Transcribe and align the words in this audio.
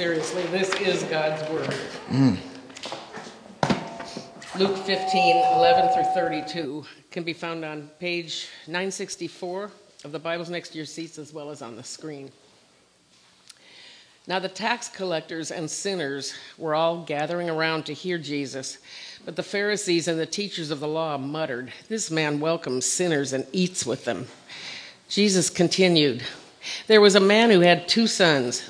seriously. 0.00 0.42
This 0.44 0.72
is 0.76 1.02
God's 1.10 1.46
Word. 1.50 1.76
Mm. 2.08 2.38
Luke 4.58 4.78
15, 4.78 5.36
11 5.36 5.92
through 5.92 6.14
32 6.14 6.86
can 7.10 7.22
be 7.22 7.34
found 7.34 7.66
on 7.66 7.90
page 8.00 8.48
964 8.66 9.70
of 10.04 10.12
the 10.12 10.18
Bibles 10.18 10.48
next 10.48 10.70
to 10.70 10.78
your 10.78 10.86
seats 10.86 11.18
as 11.18 11.34
well 11.34 11.50
as 11.50 11.60
on 11.60 11.76
the 11.76 11.84
screen. 11.84 12.32
Now, 14.26 14.38
the 14.38 14.48
tax 14.48 14.88
collectors 14.88 15.50
and 15.50 15.70
sinners 15.70 16.32
were 16.56 16.74
all 16.74 17.02
gathering 17.04 17.50
around 17.50 17.84
to 17.84 17.92
hear 17.92 18.16
Jesus, 18.16 18.78
but 19.26 19.36
the 19.36 19.42
Pharisees 19.42 20.08
and 20.08 20.18
the 20.18 20.24
teachers 20.24 20.70
of 20.70 20.80
the 20.80 20.88
law 20.88 21.18
muttered, 21.18 21.74
This 21.90 22.10
man 22.10 22.40
welcomes 22.40 22.86
sinners 22.86 23.34
and 23.34 23.46
eats 23.52 23.84
with 23.84 24.06
them. 24.06 24.28
Jesus 25.10 25.50
continued, 25.50 26.22
There 26.86 27.02
was 27.02 27.16
a 27.16 27.20
man 27.20 27.50
who 27.50 27.60
had 27.60 27.86
two 27.86 28.06
sons. 28.06 28.69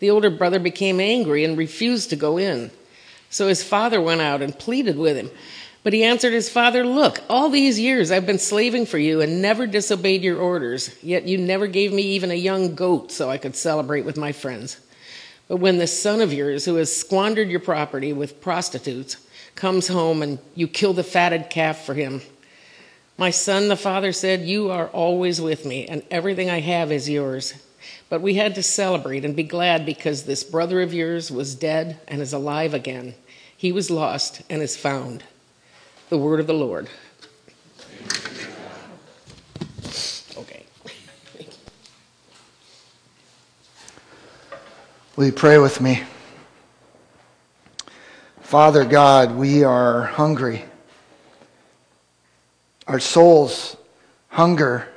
The 0.00 0.10
older 0.10 0.30
brother 0.30 0.58
became 0.58 1.00
angry 1.00 1.44
and 1.44 1.58
refused 1.58 2.10
to 2.10 2.16
go 2.16 2.38
in. 2.38 2.70
So 3.30 3.48
his 3.48 3.62
father 3.62 4.00
went 4.00 4.20
out 4.20 4.42
and 4.42 4.58
pleaded 4.58 4.96
with 4.96 5.16
him. 5.16 5.30
But 5.82 5.92
he 5.92 6.04
answered 6.04 6.32
his 6.32 6.48
father, 6.48 6.84
Look, 6.84 7.20
all 7.28 7.50
these 7.50 7.78
years 7.78 8.10
I've 8.10 8.26
been 8.26 8.38
slaving 8.38 8.86
for 8.86 8.98
you 8.98 9.20
and 9.20 9.40
never 9.40 9.66
disobeyed 9.66 10.22
your 10.22 10.38
orders, 10.38 10.96
yet 11.02 11.24
you 11.24 11.38
never 11.38 11.66
gave 11.66 11.92
me 11.92 12.02
even 12.02 12.30
a 12.30 12.34
young 12.34 12.74
goat 12.74 13.12
so 13.12 13.30
I 13.30 13.38
could 13.38 13.56
celebrate 13.56 14.04
with 14.04 14.16
my 14.16 14.32
friends. 14.32 14.80
But 15.46 15.58
when 15.58 15.78
this 15.78 15.98
son 15.98 16.20
of 16.20 16.32
yours, 16.32 16.64
who 16.64 16.74
has 16.74 16.94
squandered 16.94 17.48
your 17.48 17.60
property 17.60 18.12
with 18.12 18.40
prostitutes, 18.40 19.16
comes 19.54 19.88
home 19.88 20.22
and 20.22 20.38
you 20.54 20.68
kill 20.68 20.92
the 20.92 21.02
fatted 21.02 21.48
calf 21.48 21.84
for 21.84 21.94
him, 21.94 22.20
my 23.16 23.30
son, 23.30 23.66
the 23.66 23.76
father 23.76 24.12
said, 24.12 24.42
You 24.42 24.70
are 24.70 24.88
always 24.88 25.40
with 25.40 25.64
me, 25.64 25.86
and 25.86 26.04
everything 26.08 26.50
I 26.50 26.60
have 26.60 26.92
is 26.92 27.10
yours. 27.10 27.54
But 28.10 28.22
we 28.22 28.34
had 28.34 28.54
to 28.54 28.62
celebrate 28.62 29.24
and 29.24 29.36
be 29.36 29.42
glad 29.42 29.84
because 29.84 30.24
this 30.24 30.42
brother 30.42 30.80
of 30.80 30.94
yours 30.94 31.30
was 31.30 31.54
dead 31.54 32.00
and 32.08 32.22
is 32.22 32.32
alive 32.32 32.72
again. 32.72 33.14
He 33.54 33.70
was 33.70 33.90
lost 33.90 34.42
and 34.48 34.62
is 34.62 34.76
found. 34.76 35.24
The 36.08 36.16
word 36.16 36.40
of 36.40 36.46
the 36.46 36.54
Lord. 36.54 36.88
Okay. 40.36 40.64
Will 45.16 45.26
you 45.26 45.32
pray 45.32 45.58
with 45.58 45.80
me? 45.82 46.04
Father 48.40 48.86
God, 48.86 49.36
we 49.36 49.64
are 49.64 50.04
hungry. 50.04 50.64
Our 52.86 53.00
souls 53.00 53.76
hunger 54.28 54.88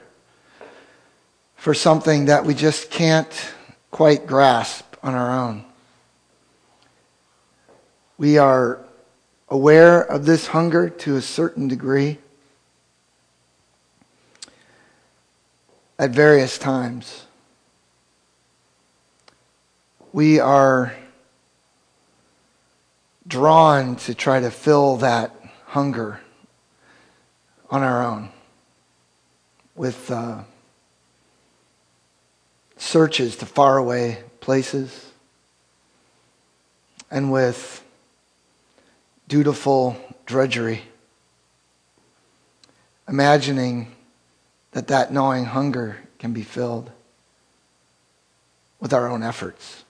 for 1.62 1.76
something 1.76 2.26
that 2.26 2.44
we 2.44 2.56
just 2.56 2.90
can't 2.90 3.54
quite 3.92 4.26
grasp 4.26 4.96
on 5.04 5.14
our 5.14 5.32
own. 5.32 5.64
We 8.18 8.40
are 8.40 8.80
aware 9.48 10.02
of 10.02 10.26
this 10.26 10.48
hunger 10.48 10.90
to 10.90 11.18
a 11.18 11.22
certain 11.22 11.68
degree 11.68 12.18
at 16.00 16.10
various 16.10 16.58
times. 16.58 17.28
We 20.14 20.40
are 20.40 20.96
drawn 23.28 23.98
to 23.98 24.16
try 24.16 24.40
to 24.40 24.50
fill 24.50 24.98
that 24.98 25.32
hunger 25.66 26.22
on 27.70 27.84
our 27.84 28.04
own 28.04 28.30
with. 29.76 30.10
Uh, 30.10 30.42
searches 32.82 33.36
to 33.36 33.46
faraway 33.46 34.18
places, 34.40 35.12
and 37.12 37.32
with 37.32 37.84
dutiful 39.28 39.96
drudgery, 40.26 40.82
imagining 43.08 43.96
that 44.72 44.88
that 44.88 45.14
gnawing 45.14 45.46
hunger 45.46 46.00
can 46.18 46.34
be 46.34 46.42
filled 46.42 46.90
with 48.80 48.94
our 48.94 49.08
own 49.08 49.22
efforts. 49.22 49.84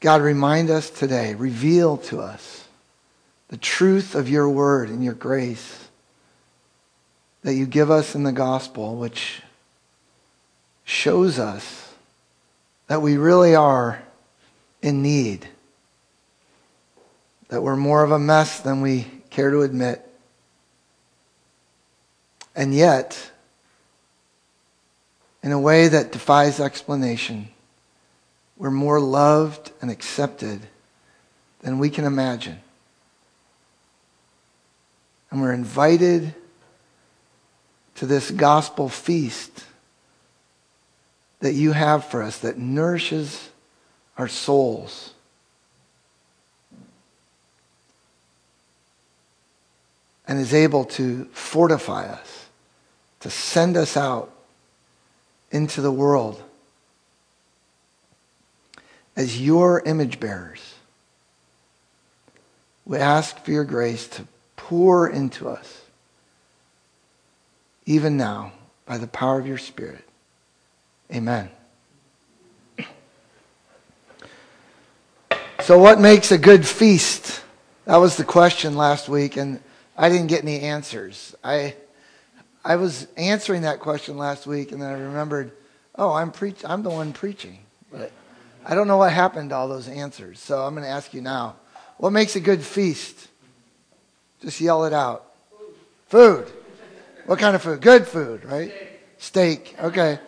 God, 0.00 0.20
remind 0.20 0.68
us 0.68 0.90
today, 0.90 1.34
reveal 1.34 1.96
to 1.96 2.20
us 2.20 2.68
the 3.48 3.56
truth 3.56 4.14
of 4.14 4.28
your 4.28 4.50
word 4.50 4.90
and 4.90 5.02
your 5.02 5.14
grace 5.14 5.88
that 7.42 7.54
you 7.54 7.64
give 7.64 7.90
us 7.90 8.14
in 8.14 8.22
the 8.22 8.32
gospel, 8.32 8.96
which 8.96 9.40
shows 10.86 11.38
us 11.38 11.92
that 12.86 13.02
we 13.02 13.16
really 13.18 13.54
are 13.54 14.02
in 14.80 15.02
need, 15.02 15.46
that 17.48 17.60
we're 17.60 17.76
more 17.76 18.04
of 18.04 18.12
a 18.12 18.18
mess 18.18 18.60
than 18.60 18.80
we 18.80 19.02
care 19.28 19.50
to 19.50 19.62
admit. 19.62 20.00
And 22.54 22.72
yet, 22.72 23.32
in 25.42 25.50
a 25.52 25.60
way 25.60 25.88
that 25.88 26.12
defies 26.12 26.60
explanation, 26.60 27.48
we're 28.56 28.70
more 28.70 29.00
loved 29.00 29.72
and 29.82 29.90
accepted 29.90 30.60
than 31.60 31.78
we 31.78 31.90
can 31.90 32.04
imagine. 32.04 32.60
And 35.32 35.42
we're 35.42 35.52
invited 35.52 36.32
to 37.96 38.06
this 38.06 38.30
gospel 38.30 38.88
feast 38.88 39.65
that 41.46 41.54
you 41.54 41.70
have 41.70 42.04
for 42.04 42.24
us 42.24 42.40
that 42.40 42.58
nourishes 42.58 43.50
our 44.18 44.26
souls. 44.26 45.14
And 50.26 50.40
is 50.40 50.52
able 50.52 50.84
to 50.86 51.26
fortify 51.26 52.06
us, 52.06 52.46
to 53.20 53.30
send 53.30 53.76
us 53.76 53.96
out 53.96 54.32
into 55.52 55.80
the 55.80 55.92
world 55.92 56.42
as 59.14 59.40
your 59.40 59.82
image 59.86 60.18
bearers. 60.18 60.74
We 62.84 62.98
ask 62.98 63.38
for 63.44 63.52
your 63.52 63.62
grace 63.62 64.08
to 64.08 64.26
pour 64.56 65.08
into 65.08 65.48
us, 65.48 65.82
even 67.84 68.16
now, 68.16 68.50
by 68.84 68.98
the 68.98 69.06
power 69.06 69.38
of 69.38 69.46
your 69.46 69.58
Spirit. 69.58 70.02
Amen. 71.12 71.50
So, 75.62 75.78
what 75.78 76.00
makes 76.00 76.30
a 76.32 76.38
good 76.38 76.66
feast? 76.66 77.42
That 77.86 77.96
was 77.96 78.16
the 78.16 78.24
question 78.24 78.76
last 78.76 79.08
week, 79.08 79.36
and 79.36 79.60
I 79.96 80.08
didn't 80.08 80.26
get 80.26 80.42
any 80.42 80.60
answers. 80.60 81.34
I, 81.42 81.74
I 82.64 82.76
was 82.76 83.06
answering 83.16 83.62
that 83.62 83.80
question 83.80 84.16
last 84.16 84.46
week, 84.46 84.72
and 84.72 84.82
then 84.82 84.88
I 84.88 84.98
remembered, 84.98 85.52
oh, 85.96 86.12
I'm, 86.12 86.30
preach- 86.32 86.64
I'm 86.64 86.82
the 86.82 86.90
one 86.90 87.12
preaching. 87.12 87.58
But 87.90 88.12
I 88.64 88.74
don't 88.74 88.88
know 88.88 88.96
what 88.96 89.12
happened 89.12 89.50
to 89.50 89.56
all 89.56 89.68
those 89.68 89.88
answers, 89.88 90.40
so 90.40 90.62
I'm 90.62 90.74
going 90.74 90.84
to 90.84 90.90
ask 90.90 91.14
you 91.14 91.20
now. 91.20 91.56
What 91.98 92.10
makes 92.10 92.36
a 92.36 92.40
good 92.40 92.62
feast? 92.62 93.28
Just 94.42 94.60
yell 94.60 94.84
it 94.84 94.92
out. 94.92 95.32
Food. 96.08 96.46
What 97.26 97.38
kind 97.38 97.56
of 97.56 97.62
food? 97.62 97.80
Good 97.80 98.06
food, 98.06 98.44
right? 98.44 98.72
Steak. 99.18 99.74
Okay. 99.80 100.18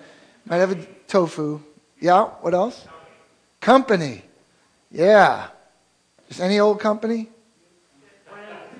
Might 0.48 0.56
have 0.56 0.72
a 0.72 0.86
tofu. 1.06 1.60
Yeah. 2.00 2.24
What 2.40 2.54
else? 2.54 2.86
Company. 3.60 4.22
Yeah. 4.90 5.48
Just 6.28 6.40
any 6.40 6.58
old 6.58 6.80
company? 6.80 7.28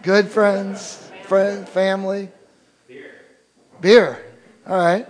Good 0.03 0.29
friends, 0.29 1.11
friend, 1.25 1.69
family. 1.69 2.31
Beer. 2.87 3.11
Beer. 3.81 4.25
All 4.67 4.79
right. 4.79 5.07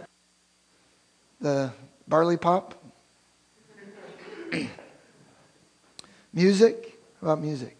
The 1.41 1.73
barley 2.09 2.37
pop. 2.37 2.75
music. 6.33 6.99
How 7.21 7.29
about 7.29 7.43
music? 7.43 7.77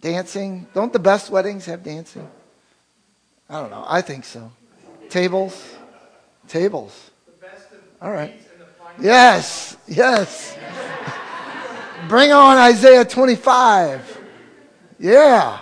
Dancing. 0.00 0.66
Don't 0.72 0.92
the 0.92 0.98
best 0.98 1.30
weddings 1.30 1.66
have 1.66 1.82
dancing? 1.82 2.28
I 3.50 3.60
don't 3.60 3.70
know. 3.70 3.84
I 3.86 4.00
think 4.00 4.24
so. 4.24 4.50
Tables. 5.10 5.74
Tables. 6.48 7.10
All 8.02 8.10
right. 8.10 8.34
Yes. 9.00 9.76
Yes. 9.86 10.58
Bring 12.08 12.32
on 12.32 12.56
Isaiah 12.56 13.04
25. 13.04 14.20
Yeah. 14.98 15.60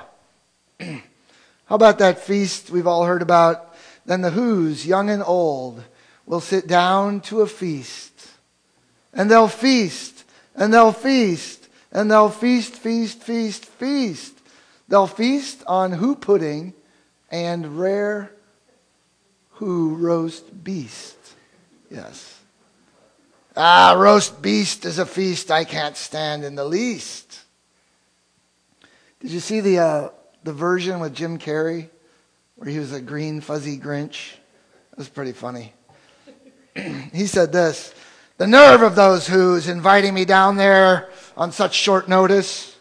How 0.80 1.74
about 1.76 1.98
that 1.98 2.20
feast 2.20 2.70
we've 2.70 2.86
all 2.86 3.04
heard 3.04 3.20
about? 3.20 3.76
Then 4.06 4.22
the 4.22 4.30
Whos, 4.30 4.86
young 4.86 5.10
and 5.10 5.22
old, 5.22 5.84
will 6.24 6.40
sit 6.40 6.66
down 6.66 7.20
to 7.22 7.42
a 7.42 7.46
feast. 7.46 8.30
And 9.12 9.30
they'll 9.30 9.46
feast, 9.46 10.24
and 10.54 10.72
they'll 10.72 10.92
feast, 10.92 11.68
and 11.92 12.10
they'll 12.10 12.30
feast, 12.30 12.74
feast, 12.74 13.22
feast, 13.22 13.66
feast. 13.66 14.32
They'll 14.88 15.06
feast 15.06 15.62
on 15.66 15.92
who 15.92 16.16
pudding 16.16 16.72
and 17.30 17.78
rare 17.78 18.32
who 19.50 19.94
roast 19.96 20.64
beast. 20.64 21.19
Yes. 21.90 22.38
Ah, 23.56 23.96
roast 23.98 24.40
beast 24.40 24.84
is 24.84 24.98
a 24.98 25.06
feast 25.06 25.50
I 25.50 25.64
can't 25.64 25.96
stand 25.96 26.44
in 26.44 26.54
the 26.54 26.64
least. 26.64 27.40
Did 29.18 29.32
you 29.32 29.40
see 29.40 29.60
the, 29.60 29.78
uh, 29.78 30.08
the 30.44 30.52
version 30.52 31.00
with 31.00 31.14
Jim 31.14 31.38
Carrey 31.38 31.88
where 32.56 32.70
he 32.70 32.78
was 32.78 32.92
a 32.92 33.00
green, 33.00 33.40
fuzzy 33.40 33.76
Grinch? 33.76 34.34
It 34.92 34.98
was 34.98 35.08
pretty 35.08 35.32
funny. 35.32 35.74
he 37.12 37.26
said 37.26 37.52
this 37.52 37.92
The 38.38 38.46
nerve 38.46 38.82
of 38.82 38.94
those 38.94 39.26
Whos 39.26 39.68
inviting 39.68 40.14
me 40.14 40.24
down 40.24 40.56
there 40.56 41.08
on 41.36 41.50
such 41.50 41.74
short 41.74 42.08
notice. 42.08 42.76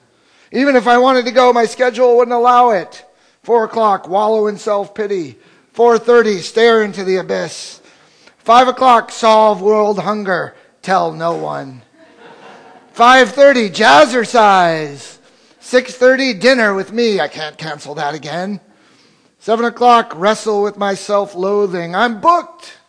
Even 0.51 0.75
if 0.75 0.87
I 0.87 0.99
wanted 0.99 1.25
to 1.25 1.31
go, 1.31 1.51
my 1.51 1.65
schedule 1.65 2.15
wouldn't 2.15 2.33
allow 2.33 2.71
it. 2.71 3.05
Four 3.41 3.65
o'clock, 3.65 4.07
wallow 4.07 4.47
in 4.47 4.57
self 4.57 4.93
pity. 4.93 5.37
Four 5.73 5.97
thirty, 5.97 6.39
stare 6.39 6.83
into 6.83 7.03
the 7.03 7.17
abyss. 7.17 7.78
Five 8.49 8.67
o'clock, 8.67 9.11
solve 9.11 9.61
world 9.61 9.99
hunger. 9.99 10.55
Tell 10.81 11.13
no 11.13 11.35
one. 11.35 11.83
5.30, 12.95 13.69
jazzercise. 13.69 15.19
6.30, 15.61 16.39
dinner 16.39 16.73
with 16.73 16.91
me. 16.91 17.19
I 17.19 17.27
can't 17.27 17.59
cancel 17.59 17.93
that 17.93 18.15
again. 18.15 18.59
7 19.37 19.65
o'clock, 19.65 20.13
wrestle 20.15 20.63
with 20.63 20.77
my 20.77 20.95
self-loathing. 20.95 21.93
I'm 21.93 22.21
booked. 22.21 22.79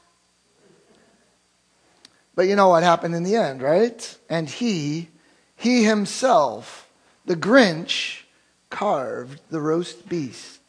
But 2.35 2.49
you 2.49 2.57
know 2.57 2.71
what 2.71 2.83
happened 2.83 3.15
in 3.15 3.23
the 3.23 3.37
end, 3.37 3.61
right? 3.61 4.19
And 4.31 4.49
he, 4.49 5.11
he 5.57 5.85
himself, 5.85 6.89
the 7.27 7.37
Grinch, 7.37 8.23
carved 8.71 9.43
the 9.51 9.61
roast 9.61 10.09
beast. 10.09 10.63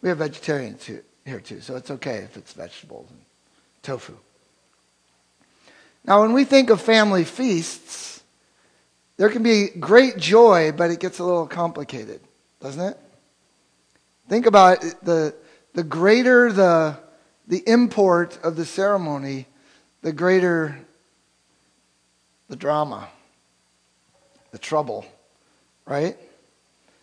We 0.00 0.08
have 0.08 0.18
vegetarians 0.18 0.84
here 0.86 1.04
too, 1.24 1.60
so 1.60 1.76
it's 1.76 1.90
okay 1.90 2.18
if 2.18 2.36
it's 2.36 2.52
vegetables 2.52 3.08
and 3.10 3.20
tofu. 3.82 4.16
Now, 6.04 6.22
when 6.22 6.32
we 6.32 6.44
think 6.44 6.70
of 6.70 6.80
family 6.80 7.24
feasts, 7.24 8.22
there 9.16 9.28
can 9.28 9.42
be 9.42 9.68
great 9.68 10.16
joy, 10.16 10.72
but 10.72 10.90
it 10.90 10.98
gets 10.98 11.20
a 11.20 11.24
little 11.24 11.46
complicated, 11.46 12.20
doesn't 12.60 12.80
it? 12.80 12.98
Think 14.28 14.46
about 14.46 14.84
it, 14.84 14.96
the, 15.02 15.34
the 15.74 15.84
greater 15.84 16.50
the, 16.50 16.98
the 17.46 17.62
import 17.68 18.38
of 18.42 18.56
the 18.56 18.64
ceremony, 18.64 19.46
the 20.00 20.12
greater 20.12 20.78
the 22.48 22.56
drama, 22.56 23.08
the 24.50 24.58
trouble, 24.58 25.06
right? 25.86 26.16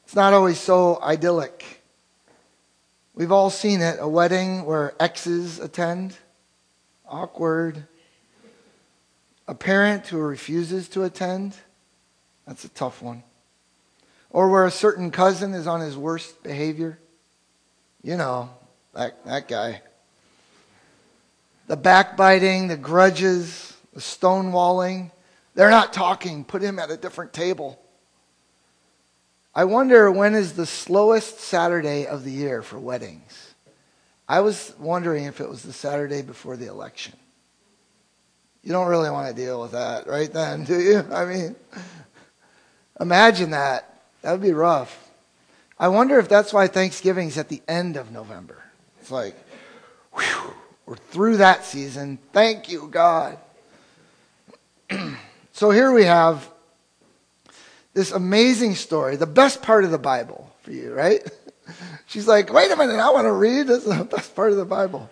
It's 0.03 0.15
not 0.15 0.33
always 0.33 0.59
so 0.59 1.01
idyllic. 1.01 1.78
We've 3.19 3.33
all 3.33 3.49
seen 3.49 3.81
it 3.81 3.97
a 3.99 4.07
wedding 4.07 4.63
where 4.63 4.93
exes 4.97 5.59
attend, 5.59 6.15
awkward, 7.05 7.85
a 9.45 9.53
parent 9.53 10.07
who 10.07 10.19
refuses 10.19 10.87
to 10.89 11.03
attend, 11.03 11.53
that's 12.47 12.63
a 12.63 12.69
tough 12.69 13.01
one. 13.01 13.23
Or 14.29 14.47
where 14.47 14.63
a 14.63 14.71
certain 14.71 15.11
cousin 15.11 15.53
is 15.53 15.67
on 15.67 15.81
his 15.81 15.97
worst 15.97 16.41
behavior. 16.43 16.97
You 18.01 18.15
know, 18.15 18.51
that, 18.93 19.25
that 19.25 19.49
guy. 19.49 19.81
The 21.67 21.75
backbiting, 21.75 22.69
the 22.69 22.77
grudges, 22.77 23.75
the 23.93 23.99
stonewalling. 23.99 25.11
They're 25.55 25.69
not 25.69 25.91
talking. 25.91 26.45
Put 26.45 26.61
him 26.61 26.79
at 26.79 26.89
a 26.89 26.95
different 26.95 27.33
table. 27.33 27.81
I 29.59 29.65
wonder 29.65 30.09
when 30.09 30.35
is 30.35 30.53
the 30.53 30.65
slowest 30.65 31.41
Saturday 31.41 32.07
of 32.07 32.23
the 32.23 32.31
year 32.31 32.61
for 32.61 32.79
weddings? 32.79 33.55
I 34.25 34.39
was 34.39 34.73
wondering 34.79 35.25
if 35.25 35.41
it 35.41 35.49
was 35.49 35.63
the 35.63 35.73
Saturday 35.73 36.21
before 36.21 36.55
the 36.55 36.67
election. 36.67 37.11
You 38.63 38.71
don't 38.71 38.87
really 38.87 39.09
want 39.09 39.27
to 39.27 39.33
deal 39.33 39.59
with 39.59 39.73
that 39.73 40.07
right 40.07 40.31
then, 40.31 40.63
do 40.63 40.79
you? 40.79 40.99
I 41.11 41.25
mean, 41.25 41.57
imagine 43.01 43.49
that. 43.49 44.01
That 44.21 44.31
would 44.31 44.41
be 44.41 44.53
rough. 44.53 45.09
I 45.77 45.89
wonder 45.89 46.17
if 46.19 46.29
that's 46.29 46.53
why 46.53 46.67
Thanksgiving's 46.67 47.37
at 47.37 47.49
the 47.49 47.61
end 47.67 47.97
of 47.97 48.13
November. 48.13 48.63
It's 49.01 49.11
like, 49.11 49.35
whew, 50.13 50.53
we're 50.85 50.95
through 50.95 51.35
that 51.35 51.65
season. 51.65 52.17
Thank 52.31 52.71
you, 52.71 52.87
God. 52.87 53.37
so 55.51 55.69
here 55.69 55.91
we 55.91 56.05
have 56.05 56.49
this 57.93 58.11
amazing 58.11 58.75
story, 58.75 59.15
the 59.15 59.25
best 59.25 59.61
part 59.61 59.83
of 59.83 59.91
the 59.91 59.97
Bible 59.97 60.53
for 60.61 60.71
you, 60.71 60.93
right? 60.93 61.21
She's 62.07 62.27
like, 62.27 62.51
wait 62.51 62.71
a 62.71 62.75
minute, 62.75 62.99
I 62.99 63.11
want 63.11 63.25
to 63.25 63.31
read. 63.31 63.67
This 63.67 63.85
is 63.85 63.97
the 63.97 64.03
best 64.03 64.35
part 64.35 64.51
of 64.51 64.57
the 64.57 64.65
Bible. 64.65 65.09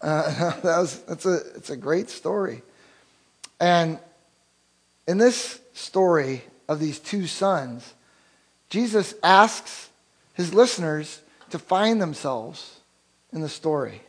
Uh, 0.00 0.50
that 0.62 0.78
was, 0.78 1.00
that's 1.02 1.26
a, 1.26 1.36
it's 1.56 1.70
a 1.70 1.76
great 1.76 2.10
story. 2.10 2.62
And 3.60 3.98
in 5.06 5.18
this 5.18 5.60
story 5.72 6.44
of 6.68 6.80
these 6.80 6.98
two 6.98 7.26
sons, 7.26 7.94
Jesus 8.68 9.14
asks 9.22 9.90
his 10.34 10.54
listeners 10.54 11.20
to 11.50 11.58
find 11.58 12.00
themselves 12.00 12.80
in 13.32 13.40
the 13.40 13.48
story. 13.48 14.02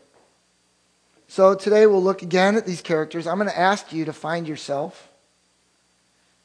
So 1.28 1.56
today 1.56 1.86
we'll 1.88 2.04
look 2.04 2.22
again 2.22 2.56
at 2.56 2.66
these 2.66 2.82
characters. 2.82 3.26
I'm 3.26 3.38
going 3.38 3.50
to 3.50 3.58
ask 3.58 3.92
you 3.94 4.06
to 4.06 4.14
find 4.14 4.48
yourself 4.48 5.11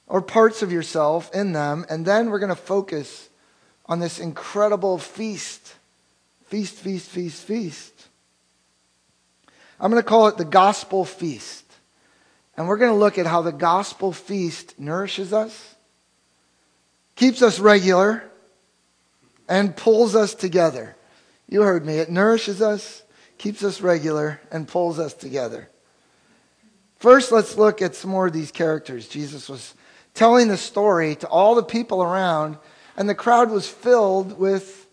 or 0.06 0.22
parts 0.22 0.62
of 0.62 0.72
yourself 0.72 1.34
in 1.34 1.52
them, 1.52 1.84
and 1.88 2.06
then 2.06 2.30
we're 2.30 2.38
going 2.38 2.48
to 2.48 2.56
focus 2.56 3.28
on 3.86 3.98
this 3.98 4.18
incredible 4.18 4.98
feast. 4.98 5.74
Feast, 6.46 6.74
feast, 6.74 7.08
feast, 7.08 7.44
feast 7.44 8.06
I'm 9.78 9.90
going 9.90 10.02
to 10.02 10.08
call 10.08 10.28
it 10.28 10.36
the 10.36 10.44
gospel 10.44 11.04
feast. 11.04 11.64
And 12.56 12.66
we're 12.66 12.78
going 12.78 12.92
to 12.92 12.98
look 12.98 13.18
at 13.18 13.26
how 13.26 13.42
the 13.42 13.52
gospel 13.52 14.12
feast 14.12 14.78
nourishes 14.78 15.32
us, 15.32 15.74
keeps 17.14 17.42
us 17.42 17.58
regular, 17.58 18.24
and 19.48 19.76
pulls 19.76 20.16
us 20.16 20.34
together. 20.34 20.96
You 21.48 21.62
heard 21.62 21.84
me. 21.84 21.98
It 21.98 22.10
nourishes 22.10 22.62
us, 22.62 23.02
keeps 23.36 23.62
us 23.62 23.82
regular, 23.82 24.40
and 24.50 24.66
pulls 24.66 24.98
us 24.98 25.12
together. 25.12 25.68
First, 26.96 27.30
let's 27.30 27.58
look 27.58 27.82
at 27.82 27.94
some 27.94 28.10
more 28.10 28.26
of 28.26 28.32
these 28.32 28.50
characters. 28.50 29.06
Jesus 29.06 29.48
was 29.48 29.74
telling 30.16 30.48
the 30.48 30.56
story 30.56 31.14
to 31.14 31.28
all 31.28 31.54
the 31.54 31.62
people 31.62 32.02
around, 32.02 32.56
and 32.96 33.08
the 33.08 33.14
crowd 33.14 33.50
was 33.50 33.68
filled 33.68 34.38
with 34.38 34.88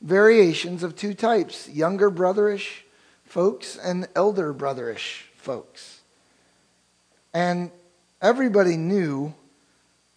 variations 0.00 0.82
of 0.82 0.94
two 0.94 1.14
types 1.14 1.68
younger 1.68 2.10
brotherish 2.10 2.82
folks 3.24 3.76
and 3.76 4.06
elder 4.14 4.54
brotherish 4.54 5.22
folks. 5.36 6.00
And 7.34 7.70
everybody 8.22 8.76
knew 8.76 9.34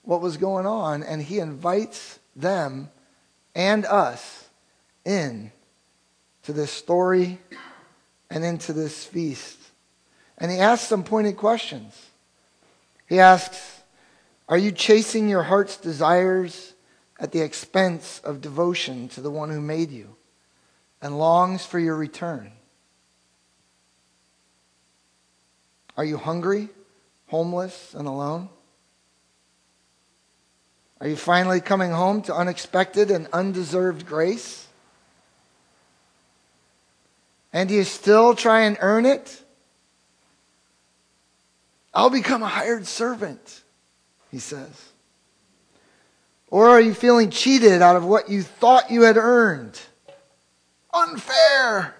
what 0.03 0.21
was 0.21 0.37
going 0.37 0.65
on, 0.65 1.03
and 1.03 1.21
he 1.21 1.39
invites 1.39 2.19
them 2.35 2.89
and 3.55 3.85
us 3.85 4.49
in 5.05 5.51
to 6.43 6.53
this 6.53 6.71
story 6.71 7.39
and 8.29 8.43
into 8.43 8.73
this 8.73 9.05
feast. 9.05 9.57
And 10.37 10.51
he 10.51 10.57
asks 10.57 10.87
some 10.87 11.03
pointed 11.03 11.37
questions. 11.37 12.09
He 13.07 13.19
asks, 13.19 13.80
Are 14.51 14.57
you 14.57 14.73
chasing 14.73 15.29
your 15.29 15.43
heart's 15.43 15.77
desires 15.77 16.73
at 17.17 17.31
the 17.31 17.39
expense 17.39 18.19
of 18.25 18.41
devotion 18.41 19.07
to 19.09 19.21
the 19.21 19.31
one 19.31 19.49
who 19.49 19.61
made 19.61 19.91
you 19.91 20.17
and 21.01 21.17
longs 21.17 21.65
for 21.65 21.79
your 21.79 21.95
return? 21.95 22.51
Are 25.95 26.03
you 26.03 26.17
hungry, 26.17 26.67
homeless, 27.27 27.93
and 27.93 28.09
alone? 28.09 28.49
Are 30.99 31.07
you 31.07 31.15
finally 31.15 31.61
coming 31.61 31.91
home 31.91 32.21
to 32.23 32.35
unexpected 32.35 33.09
and 33.09 33.27
undeserved 33.31 34.05
grace? 34.05 34.67
And 37.53 37.69
do 37.69 37.75
you 37.75 37.85
still 37.85 38.35
try 38.35 38.63
and 38.63 38.77
earn 38.81 39.05
it? 39.05 39.43
I'll 41.93 42.09
become 42.09 42.43
a 42.43 42.47
hired 42.47 42.85
servant, 42.85 43.63
he 44.31 44.39
says. 44.39 44.89
Or 46.47 46.69
are 46.69 46.81
you 46.81 46.93
feeling 46.93 47.29
cheated 47.29 47.81
out 47.81 47.95
of 47.95 48.05
what 48.05 48.29
you 48.29 48.41
thought 48.41 48.91
you 48.91 49.03
had 49.03 49.17
earned? 49.17 49.79
Unfair. 50.93 51.95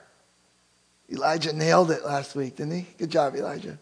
Elijah 1.12 1.54
nailed 1.54 1.92
it 1.92 2.04
last 2.04 2.36
week, 2.36 2.56
didn't 2.56 2.74
he? 2.74 2.88
Good 2.98 3.12
job, 3.12 3.36
Elijah. 3.36 3.78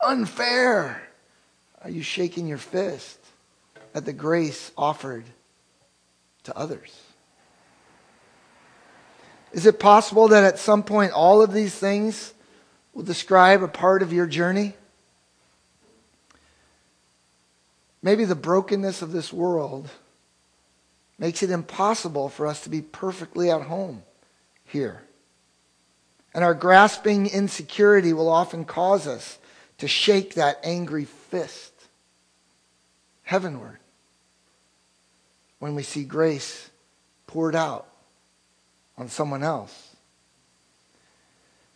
Unfair. 0.00 1.02
Are 1.82 1.90
you 1.90 2.02
shaking 2.02 2.46
your 2.46 2.58
fist? 2.58 3.20
at 3.94 4.04
the 4.04 4.12
grace 4.12 4.72
offered 4.76 5.24
to 6.44 6.56
others? 6.56 7.00
Is 9.52 9.66
it 9.66 9.80
possible 9.80 10.28
that 10.28 10.44
at 10.44 10.58
some 10.58 10.82
point 10.82 11.12
all 11.12 11.42
of 11.42 11.52
these 11.52 11.74
things 11.74 12.32
will 12.94 13.02
describe 13.02 13.62
a 13.62 13.68
part 13.68 14.02
of 14.02 14.12
your 14.12 14.26
journey? 14.26 14.74
Maybe 18.02 18.24
the 18.24 18.34
brokenness 18.34 19.02
of 19.02 19.12
this 19.12 19.32
world 19.32 19.90
makes 21.18 21.42
it 21.42 21.50
impossible 21.50 22.28
for 22.28 22.46
us 22.46 22.62
to 22.64 22.70
be 22.70 22.80
perfectly 22.80 23.50
at 23.50 23.62
home 23.62 24.02
here. 24.64 25.02
And 26.32 26.44
our 26.44 26.54
grasping 26.54 27.26
insecurity 27.26 28.12
will 28.12 28.30
often 28.30 28.64
cause 28.64 29.06
us 29.06 29.38
to 29.78 29.88
shake 29.88 30.34
that 30.34 30.60
angry 30.62 31.04
fist 31.04 31.72
heavenward 33.22 33.78
when 35.58 35.74
we 35.74 35.82
see 35.82 36.04
grace 36.04 36.70
poured 37.26 37.54
out 37.54 37.86
on 38.98 39.08
someone 39.08 39.42
else. 39.42 39.94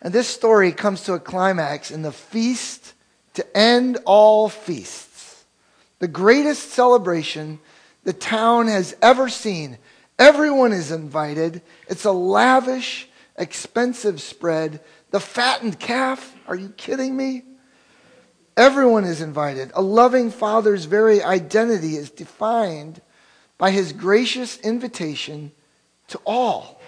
And 0.01 0.13
this 0.13 0.29
story 0.29 0.73
comes 0.73 1.03
to 1.05 1.15
a 1.15 1.21
climax 1.21 1.91
in 1.91 2.03
the 2.03 2.13
feast 2.13 2.95
to 3.35 3.57
end 3.57 3.99
all 4.05 4.49
feasts, 4.49 5.14
the 6.05 6.09
greatest 6.09 6.73
celebration 6.73 7.59
the 8.03 8.13
town 8.13 8.67
has 8.67 8.95
ever 9.01 9.31
seen. 9.31 9.79
Everyone 10.19 10.71
is 10.71 10.91
invited. 10.91 11.63
It's 11.89 12.05
a 12.05 12.13
lavish, 12.13 13.09
expensive 13.39 14.21
spread. 14.21 14.81
The 15.13 15.19
fattened 15.19 15.81
calf, 15.81 16.37
are 16.47 16.57
you 16.57 16.69
kidding 16.77 17.17
me? 17.17 17.45
Everyone 18.55 19.05
is 19.05 19.23
invited. 19.23 19.71
A 19.73 19.81
loving 19.81 20.31
father's 20.31 20.85
very 20.85 21.23
identity 21.23 21.97
is 21.97 22.11
defined 22.11 23.01
by 23.57 23.71
his 23.71 23.95
gracious 23.95 24.59
invitation 24.59 25.53
to 26.09 26.21
all. 26.27 26.83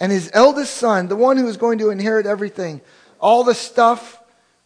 And 0.00 0.10
his 0.10 0.30
eldest 0.32 0.72
son, 0.72 1.08
the 1.08 1.16
one 1.16 1.36
who 1.36 1.48
is 1.48 1.58
going 1.58 1.80
to 1.80 1.90
inherit 1.90 2.24
everything, 2.24 2.80
all 3.20 3.44
the 3.44 3.54
stuff, 3.54 4.22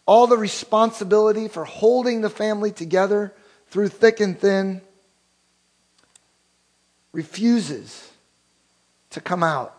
all 0.09 0.27
the 0.27 0.38
responsibility 0.38 1.49
for 1.49 1.67
holding 1.67 2.23
the 2.23 2.31
family 2.31 2.71
together 2.71 3.31
through 3.67 3.88
thick 3.88 4.21
and 4.21 4.41
thin, 4.41 4.81
refuses 7.12 8.11
to 9.11 9.21
come 9.21 9.43
out 9.43 9.77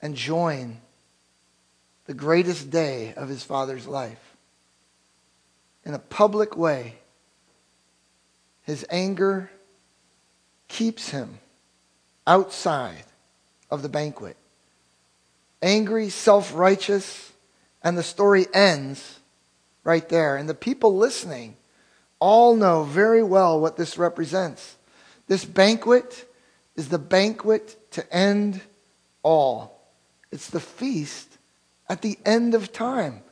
and 0.00 0.16
join 0.16 0.78
the 2.06 2.14
greatest 2.14 2.70
day 2.70 3.12
of 3.14 3.28
his 3.28 3.42
father's 3.42 3.86
life 3.86 4.36
in 5.84 5.92
a 5.92 5.98
public 5.98 6.56
way 6.56 6.94
his 8.62 8.86
anger 8.88 9.50
keeps 10.68 11.10
him 11.10 11.40
outside 12.26 13.04
of 13.70 13.82
the 13.82 13.90
banquet. 13.90 14.36
Angry, 15.60 16.08
self 16.08 16.54
righteous, 16.54 17.32
and 17.86 17.96
the 17.96 18.02
story 18.02 18.46
ends 18.52 19.20
right 19.84 20.08
there. 20.08 20.36
And 20.36 20.48
the 20.48 20.54
people 20.54 20.96
listening 20.96 21.56
all 22.18 22.56
know 22.56 22.82
very 22.82 23.22
well 23.22 23.60
what 23.60 23.76
this 23.76 23.96
represents. 23.96 24.76
This 25.28 25.44
banquet 25.44 26.28
is 26.74 26.88
the 26.88 26.98
banquet 26.98 27.76
to 27.92 28.12
end 28.12 28.60
all, 29.22 29.80
it's 30.32 30.50
the 30.50 30.58
feast 30.58 31.38
at 31.88 32.02
the 32.02 32.18
end 32.24 32.54
of 32.56 32.72
time. 32.72 33.22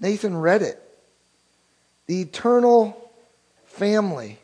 Nathan 0.00 0.36
read 0.36 0.62
it. 0.62 0.82
The 2.06 2.22
eternal 2.22 3.12
family 3.66 4.40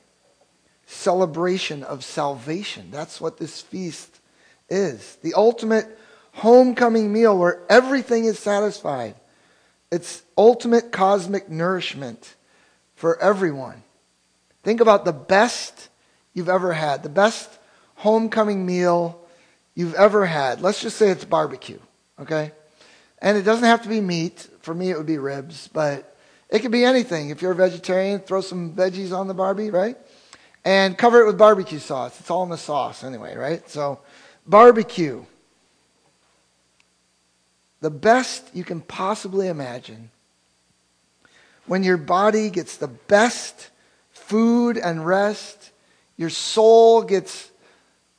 celebration 0.87 1.83
of 1.83 2.05
salvation. 2.05 2.93
That's 2.93 3.21
what 3.21 3.39
this 3.39 3.61
feast 3.61 4.21
is. 4.69 5.17
The 5.17 5.35
ultimate 5.35 5.99
homecoming 6.35 7.13
meal 7.13 7.37
where 7.37 7.63
everything 7.69 8.25
is 8.25 8.39
satisfied. 8.39 9.17
It's 9.91 10.23
ultimate 10.37 10.93
cosmic 10.93 11.49
nourishment 11.49 12.35
for 12.95 13.21
everyone. 13.21 13.83
Think 14.63 14.81
about 14.81 15.05
the 15.05 15.13
best 15.13 15.89
you've 16.35 16.49
ever 16.49 16.73
had, 16.73 17.03
the 17.03 17.09
best 17.09 17.51
homecoming 17.97 18.67
meal 18.67 19.21
you've 19.75 19.95
ever 19.95 20.27
had. 20.27 20.61
Let's 20.61 20.81
just 20.81 20.97
say 20.97 21.11
it's 21.11 21.25
barbecue, 21.25 21.79
okay? 22.21 22.53
And 23.21 23.39
it 23.39 23.43
doesn't 23.43 23.65
have 23.65 23.83
to 23.83 23.89
be 23.89 24.01
meat. 24.01 24.49
For 24.61 24.75
me, 24.75 24.91
it 24.91 24.97
would 24.97 25.07
be 25.07 25.19
ribs, 25.19 25.69
but 25.73 26.17
it 26.51 26.61
could 26.61 26.73
be 26.73 26.85
anything. 26.85 27.31
If 27.31 27.41
you're 27.41 27.53
a 27.53 27.57
vegetarian, 27.57 28.21
throw 28.21 28.41
some 28.41 28.75
veggies 28.75 29.17
on 29.17 29.29
the 29.29 29.35
barbie, 29.35 29.71
right? 29.71 29.97
and 30.65 30.99
cover 30.99 31.23
it 31.23 31.27
with 31.27 31.39
barbecue 31.39 31.79
sauce. 31.79 32.21
It's 32.21 32.31
all 32.31 32.43
in 32.43 32.51
the 32.51 32.59
sauce 32.59 33.03
anyway, 33.03 33.37
right? 33.37 33.69
So, 33.71 34.01
barbecue. 34.47 35.25
The 37.81 37.91
best 37.91 38.51
you 38.55 38.65
can 38.65 38.81
possibly 38.81 39.49
imagine. 39.49 40.11
When 41.67 41.83
your 41.83 41.97
body 41.97 42.51
gets 42.51 42.77
the 42.77 42.89
best 42.89 43.71
food 44.11 44.77
and 44.77 45.07
rest, 45.07 45.71
your 46.17 46.31
soul 46.31 47.03
gets 47.03 47.51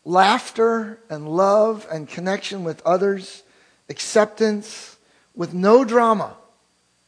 laughter 0.05 0.99
and 1.09 1.27
love 1.27 1.87
and 1.91 2.07
connection 2.07 2.63
with 2.63 2.81
others, 2.85 3.43
acceptance 3.89 4.97
with 5.35 5.53
no 5.53 5.83
drama, 5.83 6.35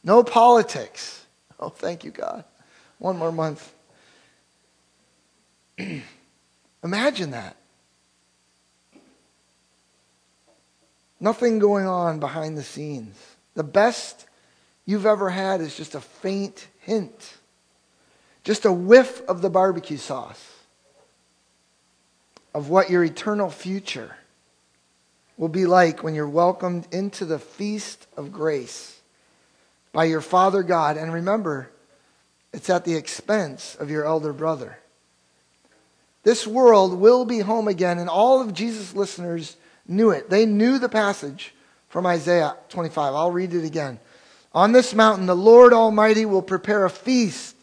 no 0.04 0.22
politics. 0.22 1.18
Oh, 1.60 1.68
thank 1.68 2.02
you, 2.02 2.10
God. 2.10 2.42
One 2.98 3.16
more 3.18 3.30
month. 3.30 3.72
Imagine 6.82 7.30
that. 7.30 7.56
Nothing 11.22 11.60
going 11.60 11.86
on 11.86 12.18
behind 12.18 12.58
the 12.58 12.64
scenes. 12.64 13.16
The 13.54 13.62
best 13.62 14.26
you've 14.84 15.06
ever 15.06 15.30
had 15.30 15.60
is 15.60 15.76
just 15.76 15.94
a 15.94 16.00
faint 16.00 16.66
hint, 16.80 17.34
just 18.42 18.64
a 18.64 18.72
whiff 18.72 19.22
of 19.28 19.40
the 19.40 19.48
barbecue 19.48 19.98
sauce 19.98 20.44
of 22.52 22.70
what 22.70 22.90
your 22.90 23.04
eternal 23.04 23.50
future 23.50 24.16
will 25.36 25.48
be 25.48 25.64
like 25.64 26.02
when 26.02 26.16
you're 26.16 26.28
welcomed 26.28 26.88
into 26.90 27.24
the 27.24 27.38
feast 27.38 28.08
of 28.16 28.32
grace 28.32 29.00
by 29.92 30.02
your 30.02 30.20
Father 30.20 30.64
God. 30.64 30.96
And 30.96 31.12
remember, 31.12 31.70
it's 32.52 32.68
at 32.68 32.84
the 32.84 32.96
expense 32.96 33.76
of 33.76 33.90
your 33.90 34.04
elder 34.04 34.32
brother. 34.32 34.76
This 36.24 36.48
world 36.48 36.94
will 36.94 37.24
be 37.24 37.38
home 37.38 37.68
again, 37.68 38.00
and 38.00 38.10
all 38.10 38.40
of 38.40 38.52
Jesus' 38.52 38.96
listeners 38.96 39.56
knew 39.86 40.10
it. 40.10 40.30
They 40.30 40.46
knew 40.46 40.78
the 40.78 40.88
passage 40.88 41.54
from 41.88 42.06
Isaiah 42.06 42.56
25. 42.68 43.14
I'll 43.14 43.30
read 43.30 43.54
it 43.54 43.64
again. 43.64 43.98
On 44.54 44.72
this 44.72 44.94
mountain, 44.94 45.26
the 45.26 45.36
Lord 45.36 45.72
Almighty 45.72 46.26
will 46.26 46.42
prepare 46.42 46.84
a 46.84 46.90
feast 46.90 47.56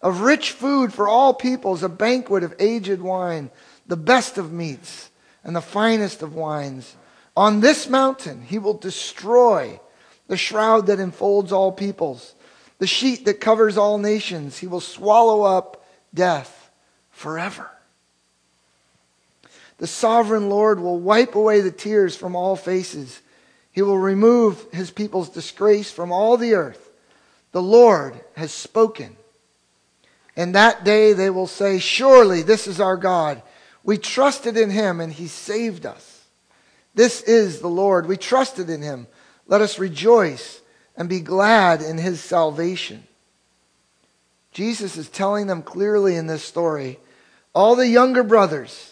of 0.00 0.20
rich 0.20 0.52
food 0.52 0.92
for 0.92 1.08
all 1.08 1.34
peoples, 1.34 1.82
a 1.82 1.88
banquet 1.88 2.44
of 2.44 2.54
aged 2.58 3.00
wine, 3.00 3.50
the 3.86 3.96
best 3.96 4.38
of 4.38 4.52
meats, 4.52 5.10
and 5.42 5.56
the 5.56 5.60
finest 5.60 6.22
of 6.22 6.34
wines. 6.34 6.96
On 7.36 7.60
this 7.60 7.88
mountain, 7.88 8.42
he 8.42 8.58
will 8.58 8.74
destroy 8.74 9.80
the 10.28 10.36
shroud 10.36 10.86
that 10.86 11.00
enfolds 11.00 11.52
all 11.52 11.72
peoples, 11.72 12.34
the 12.78 12.86
sheet 12.86 13.24
that 13.24 13.40
covers 13.40 13.76
all 13.76 13.98
nations. 13.98 14.58
He 14.58 14.66
will 14.66 14.80
swallow 14.80 15.42
up 15.42 15.84
death 16.14 16.70
forever. 17.10 17.70
The 19.78 19.86
sovereign 19.86 20.50
Lord 20.50 20.80
will 20.80 20.98
wipe 20.98 21.34
away 21.34 21.60
the 21.60 21.70
tears 21.70 22.16
from 22.16 22.36
all 22.36 22.56
faces. 22.56 23.20
He 23.72 23.82
will 23.82 23.98
remove 23.98 24.66
his 24.72 24.90
people's 24.90 25.28
disgrace 25.28 25.90
from 25.90 26.12
all 26.12 26.36
the 26.36 26.54
earth. 26.54 26.90
The 27.52 27.62
Lord 27.62 28.20
has 28.36 28.52
spoken. 28.52 29.16
And 30.36 30.54
that 30.54 30.84
day 30.84 31.12
they 31.12 31.30
will 31.30 31.46
say, 31.46 31.78
Surely 31.78 32.42
this 32.42 32.66
is 32.66 32.80
our 32.80 32.96
God. 32.96 33.42
We 33.82 33.98
trusted 33.98 34.56
in 34.56 34.70
him 34.70 35.00
and 35.00 35.12
he 35.12 35.28
saved 35.28 35.86
us. 35.86 36.26
This 36.94 37.22
is 37.22 37.60
the 37.60 37.68
Lord. 37.68 38.06
We 38.06 38.16
trusted 38.16 38.68
in 38.68 38.82
him. 38.82 39.06
Let 39.46 39.60
us 39.60 39.78
rejoice 39.78 40.60
and 40.96 41.08
be 41.08 41.20
glad 41.20 41.80
in 41.80 41.98
his 41.98 42.20
salvation. 42.20 43.04
Jesus 44.52 44.96
is 44.96 45.08
telling 45.08 45.46
them 45.46 45.62
clearly 45.62 46.16
in 46.16 46.26
this 46.26 46.42
story 46.42 46.98
all 47.54 47.76
the 47.76 47.86
younger 47.86 48.22
brothers, 48.22 48.87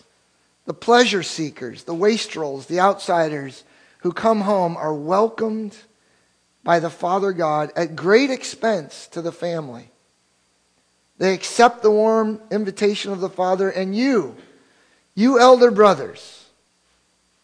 the 0.66 0.74
pleasure 0.74 1.22
seekers, 1.22 1.84
the 1.84 1.94
wastrels, 1.94 2.66
the 2.66 2.80
outsiders 2.80 3.64
who 4.00 4.12
come 4.12 4.42
home 4.42 4.76
are 4.76 4.94
welcomed 4.94 5.76
by 6.62 6.80
the 6.80 6.90
Father 6.90 7.32
God 7.32 7.72
at 7.76 7.96
great 7.96 8.30
expense 8.30 9.06
to 9.08 9.22
the 9.22 9.32
family. 9.32 9.90
They 11.18 11.32
accept 11.32 11.82
the 11.82 11.90
warm 11.90 12.40
invitation 12.50 13.12
of 13.12 13.20
the 13.20 13.30
Father, 13.30 13.70
and 13.70 13.96
you, 13.96 14.36
you 15.14 15.40
elder 15.40 15.70
brothers, 15.70 16.44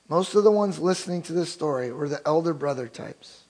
most 0.09 0.35
of 0.35 0.45
the 0.45 0.50
ones 0.50 0.79
listening 0.79 1.23
to 1.23 1.33
this 1.33 1.50
story 1.50 1.91
were 1.91 2.09
the 2.09 2.21
elder 2.26 2.52
brother 2.52 2.87
types. 2.87 3.45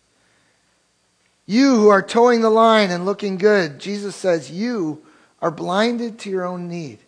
You 1.45 1.77
who 1.77 1.89
are 1.89 2.03
toeing 2.03 2.41
the 2.41 2.51
line 2.51 2.91
and 2.91 3.05
looking 3.05 3.37
good, 3.37 3.81
Jesus 3.81 4.15
says, 4.15 4.51
you 4.51 5.05
are 5.41 5.51
blinded 5.51 6.21
to 6.21 6.31
your 6.31 6.45
own 6.45 6.69
need. 6.69 7.01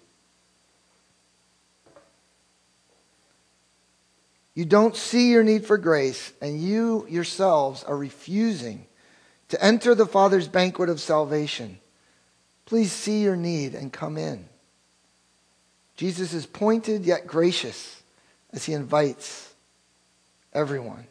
You 4.54 4.64
don't 4.64 4.96
see 4.96 5.30
your 5.30 5.42
need 5.42 5.66
for 5.66 5.78
grace, 5.78 6.32
and 6.40 6.60
you 6.60 7.06
yourselves 7.08 7.82
are 7.84 7.96
refusing 7.96 8.86
to 9.48 9.62
enter 9.62 9.94
the 9.94 10.06
Father's 10.06 10.48
banquet 10.48 10.88
of 10.88 11.00
salvation. 11.00 11.78
Please 12.66 12.92
see 12.92 13.22
your 13.22 13.36
need 13.36 13.74
and 13.74 13.92
come 13.92 14.16
in. 14.16 14.48
Jesus 15.96 16.32
is 16.32 16.46
pointed 16.46 17.04
yet 17.04 17.26
gracious 17.26 18.02
as 18.52 18.64
he 18.64 18.72
invites 18.72 19.52
everyone. 20.52 21.06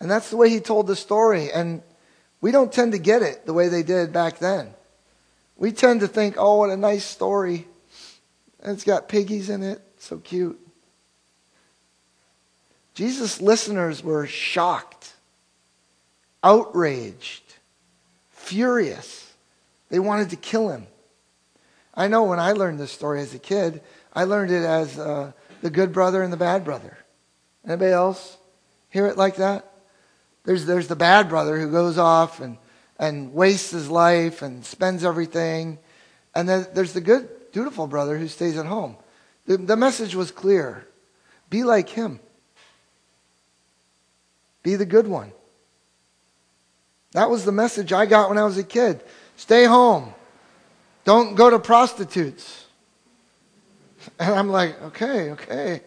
And 0.00 0.10
that's 0.10 0.30
the 0.30 0.36
way 0.36 0.50
he 0.50 0.60
told 0.60 0.86
the 0.86 0.96
story. 0.96 1.50
And 1.52 1.82
we 2.40 2.50
don't 2.50 2.72
tend 2.72 2.92
to 2.92 2.98
get 2.98 3.22
it 3.22 3.46
the 3.46 3.54
way 3.54 3.68
they 3.68 3.82
did 3.82 4.12
back 4.12 4.38
then. 4.38 4.74
We 5.56 5.72
tend 5.72 6.00
to 6.00 6.08
think, 6.08 6.36
oh, 6.36 6.56
what 6.56 6.70
a 6.70 6.76
nice 6.76 7.04
story. 7.04 7.66
And 8.60 8.72
it's 8.72 8.84
got 8.84 9.08
piggies 9.08 9.50
in 9.50 9.62
it. 9.62 9.80
So 9.98 10.18
cute. 10.18 10.60
Jesus' 12.94 13.40
listeners 13.40 14.02
were 14.02 14.26
shocked, 14.26 15.12
outraged, 16.42 17.42
furious. 18.30 19.32
They 19.88 19.98
wanted 19.98 20.30
to 20.30 20.36
kill 20.36 20.68
him. 20.68 20.86
I 21.94 22.08
know 22.08 22.24
when 22.24 22.40
I 22.40 22.52
learned 22.52 22.78
this 22.78 22.92
story 22.92 23.20
as 23.20 23.34
a 23.34 23.38
kid, 23.38 23.82
I 24.12 24.24
learned 24.24 24.50
it 24.50 24.64
as 24.64 24.98
uh, 24.98 25.32
the 25.60 25.70
good 25.70 25.92
brother 25.92 26.22
and 26.22 26.32
the 26.32 26.36
bad 26.36 26.64
brother. 26.64 26.96
Anybody 27.66 27.92
else 27.92 28.36
hear 28.90 29.06
it 29.06 29.16
like 29.16 29.36
that? 29.36 29.72
There's, 30.44 30.66
there's 30.66 30.88
the 30.88 30.96
bad 30.96 31.28
brother 31.28 31.58
who 31.58 31.70
goes 31.70 31.98
off 31.98 32.40
and, 32.40 32.58
and 32.98 33.32
wastes 33.32 33.70
his 33.70 33.88
life 33.88 34.42
and 34.42 34.64
spends 34.64 35.04
everything. 35.04 35.78
And 36.34 36.48
then 36.48 36.66
there's 36.74 36.92
the 36.92 37.00
good, 37.00 37.28
dutiful 37.52 37.86
brother 37.86 38.18
who 38.18 38.28
stays 38.28 38.58
at 38.58 38.66
home. 38.66 38.96
The, 39.46 39.56
the 39.56 39.76
message 39.76 40.14
was 40.14 40.30
clear 40.30 40.86
be 41.50 41.62
like 41.62 41.88
him, 41.88 42.20
be 44.64 44.74
the 44.74 44.86
good 44.86 45.06
one. 45.06 45.30
That 47.12 47.30
was 47.30 47.44
the 47.44 47.52
message 47.52 47.92
I 47.92 48.06
got 48.06 48.28
when 48.28 48.38
I 48.38 48.44
was 48.44 48.58
a 48.58 48.64
kid. 48.64 49.00
Stay 49.36 49.66
home. 49.66 50.12
Don't 51.04 51.36
go 51.36 51.48
to 51.48 51.60
prostitutes. 51.60 52.62
And 54.18 54.34
I'm 54.34 54.50
like, 54.50 54.82
okay, 54.82 55.30
okay. 55.30 55.80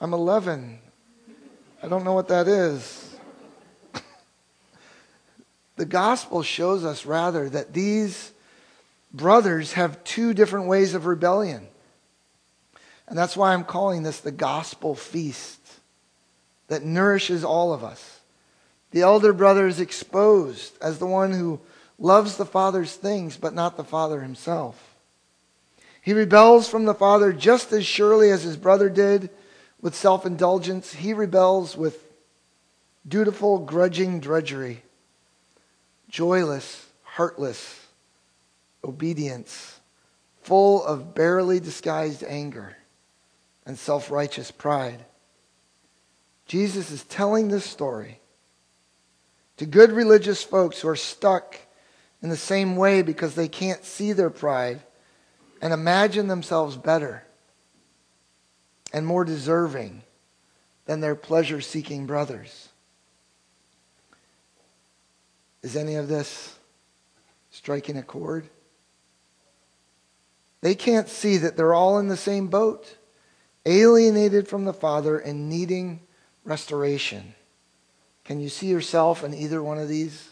I'm 0.00 0.12
11. 0.12 0.80
I 1.80 1.86
don't 1.86 2.02
know 2.02 2.12
what 2.12 2.26
that 2.28 2.48
is. 2.48 3.16
the 5.76 5.84
gospel 5.84 6.42
shows 6.42 6.84
us 6.84 7.06
rather 7.06 7.48
that 7.48 7.72
these 7.72 8.32
brothers 9.12 9.74
have 9.74 10.02
two 10.02 10.34
different 10.34 10.66
ways 10.66 10.94
of 10.94 11.06
rebellion. 11.06 11.68
And 13.06 13.16
that's 13.16 13.36
why 13.36 13.54
I'm 13.54 13.62
calling 13.62 14.02
this 14.02 14.18
the 14.18 14.32
gospel 14.32 14.96
feast 14.96 15.57
that 16.68 16.84
nourishes 16.84 17.44
all 17.44 17.72
of 17.72 17.82
us. 17.82 18.20
The 18.90 19.02
elder 19.02 19.32
brother 19.32 19.66
is 19.66 19.80
exposed 19.80 20.78
as 20.80 20.98
the 20.98 21.06
one 21.06 21.32
who 21.32 21.60
loves 21.98 22.36
the 22.36 22.46
Father's 22.46 22.94
things, 22.94 23.36
but 23.36 23.54
not 23.54 23.76
the 23.76 23.84
Father 23.84 24.20
himself. 24.20 24.94
He 26.00 26.12
rebels 26.12 26.68
from 26.68 26.84
the 26.84 26.94
Father 26.94 27.32
just 27.32 27.72
as 27.72 27.84
surely 27.84 28.30
as 28.30 28.42
his 28.42 28.56
brother 28.56 28.88
did 28.88 29.30
with 29.80 29.94
self 29.94 30.24
indulgence. 30.24 30.94
He 30.94 31.12
rebels 31.12 31.76
with 31.76 32.02
dutiful, 33.06 33.58
grudging 33.58 34.20
drudgery, 34.20 34.82
joyless, 36.08 36.86
heartless 37.02 37.86
obedience, 38.84 39.80
full 40.42 40.84
of 40.84 41.14
barely 41.14 41.60
disguised 41.60 42.24
anger 42.26 42.76
and 43.66 43.78
self 43.78 44.10
righteous 44.10 44.50
pride. 44.50 45.04
Jesus 46.48 46.90
is 46.90 47.04
telling 47.04 47.48
this 47.48 47.64
story 47.64 48.20
to 49.58 49.66
good 49.66 49.92
religious 49.92 50.42
folks 50.42 50.80
who 50.80 50.88
are 50.88 50.96
stuck 50.96 51.56
in 52.22 52.30
the 52.30 52.36
same 52.36 52.76
way 52.76 53.02
because 53.02 53.34
they 53.34 53.48
can't 53.48 53.84
see 53.84 54.12
their 54.12 54.30
pride 54.30 54.80
and 55.60 55.72
imagine 55.72 56.26
themselves 56.26 56.76
better 56.76 57.22
and 58.92 59.06
more 59.06 59.24
deserving 59.24 60.02
than 60.86 61.00
their 61.00 61.14
pleasure 61.14 61.60
seeking 61.60 62.06
brothers. 62.06 62.68
Is 65.62 65.76
any 65.76 65.96
of 65.96 66.08
this 66.08 66.56
striking 67.50 67.98
a 67.98 68.02
chord? 68.02 68.48
They 70.62 70.74
can't 70.74 71.08
see 71.08 71.36
that 71.36 71.58
they're 71.58 71.74
all 71.74 71.98
in 71.98 72.08
the 72.08 72.16
same 72.16 72.46
boat, 72.46 72.96
alienated 73.66 74.48
from 74.48 74.64
the 74.64 74.72
Father 74.72 75.18
and 75.18 75.50
needing 75.50 76.00
restoration. 76.48 77.34
Can 78.24 78.40
you 78.40 78.48
see 78.48 78.66
yourself 78.66 79.22
in 79.22 79.34
either 79.34 79.62
one 79.62 79.78
of 79.78 79.86
these 79.86 80.30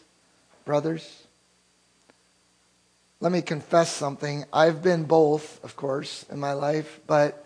brothers? 0.64 1.24
Let 3.20 3.32
me 3.32 3.42
confess 3.42 3.92
something. 3.92 4.44
I've 4.52 4.82
been 4.82 5.04
both, 5.04 5.62
of 5.62 5.76
course, 5.76 6.24
in 6.30 6.40
my 6.40 6.54
life, 6.54 7.00
but 7.06 7.44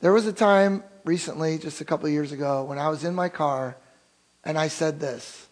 there 0.00 0.12
was 0.12 0.26
a 0.26 0.32
time 0.32 0.82
recently, 1.04 1.58
just 1.58 1.80
a 1.80 1.84
couple 1.84 2.08
years 2.08 2.32
ago, 2.32 2.64
when 2.64 2.78
I 2.78 2.88
was 2.88 3.04
in 3.04 3.14
my 3.14 3.28
car 3.28 3.76
and 4.44 4.58
I 4.58 4.68
said 4.68 4.98
this 4.98 5.46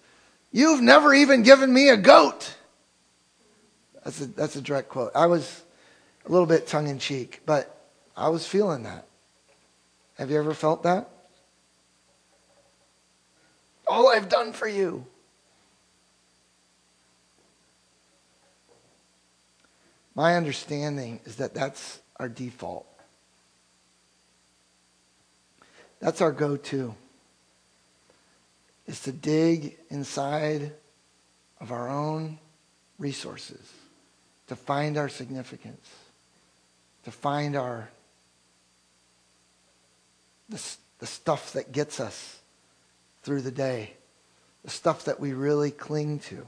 You've 0.51 0.81
never 0.81 1.13
even 1.13 1.43
given 1.43 1.73
me 1.73 1.91
a 1.91 1.97
goat. 1.97 2.55
That's 4.05 4.21
a, 4.21 4.27
that's 4.27 4.57
a 4.57 4.63
direct 4.63 4.89
quote. 4.89 5.13
I 5.15 5.27
was 5.27 5.63
a 6.25 6.33
little 6.33 6.47
bit 6.47 6.67
tongue 6.67 6.89
in 6.89 6.99
cheek, 6.99 7.41
but 7.45 7.75
I 8.17 8.29
was 8.29 8.47
feeling 8.47 8.85
that. 8.85 9.07
Have 10.17 10.31
you 10.31 10.39
ever 10.39 10.55
felt 10.55 10.83
that? 10.85 11.11
All 13.87 14.09
I've 14.09 14.29
done 14.29 14.53
for 14.53 14.69
you. 14.69 15.07
My 20.15 20.37
understanding 20.37 21.21
is 21.25 21.37
that 21.37 21.55
that's 21.55 22.01
our 22.17 22.29
default. 22.29 22.87
That's 26.01 26.21
our 26.21 26.33
go 26.33 26.57
to. 26.57 26.95
Is 28.87 29.01
to 29.01 29.13
dig 29.13 29.79
inside 29.91 30.73
of 31.61 31.73
our 31.73 31.89
own 31.89 32.39
resources, 32.99 33.73
to 34.49 34.57
find 34.57 34.99
our 34.99 35.09
significance, 35.09 35.89
to 37.05 37.11
find 37.11 37.57
our 37.57 37.89
the, 40.49 40.63
the 40.99 41.07
stuff 41.07 41.55
that 41.55 41.73
gets 41.73 41.99
us 41.99 42.39
through 43.25 43.41
the 43.41 43.51
day, 43.51 43.95
the 44.65 44.71
stuff 44.71 45.07
that 45.07 45.19
we 45.19 45.33
really 45.33 45.71
cling 45.71 46.21
to. 46.21 46.47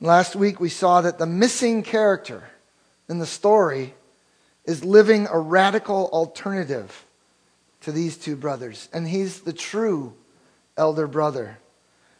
Last 0.00 0.34
week 0.34 0.58
we 0.58 0.68
saw 0.68 1.02
that 1.02 1.18
the 1.18 1.26
missing 1.26 1.82
character 1.82 2.42
in 3.08 3.18
the 3.18 3.26
story 3.26 3.94
is 4.64 4.84
living 4.84 5.28
a 5.30 5.38
radical 5.38 6.08
alternative 6.12 7.06
to 7.82 7.92
these 7.92 8.16
two 8.16 8.36
brothers. 8.36 8.88
And 8.92 9.06
he's 9.06 9.40
the 9.40 9.52
true 9.52 10.14
elder 10.76 11.06
brother, 11.06 11.58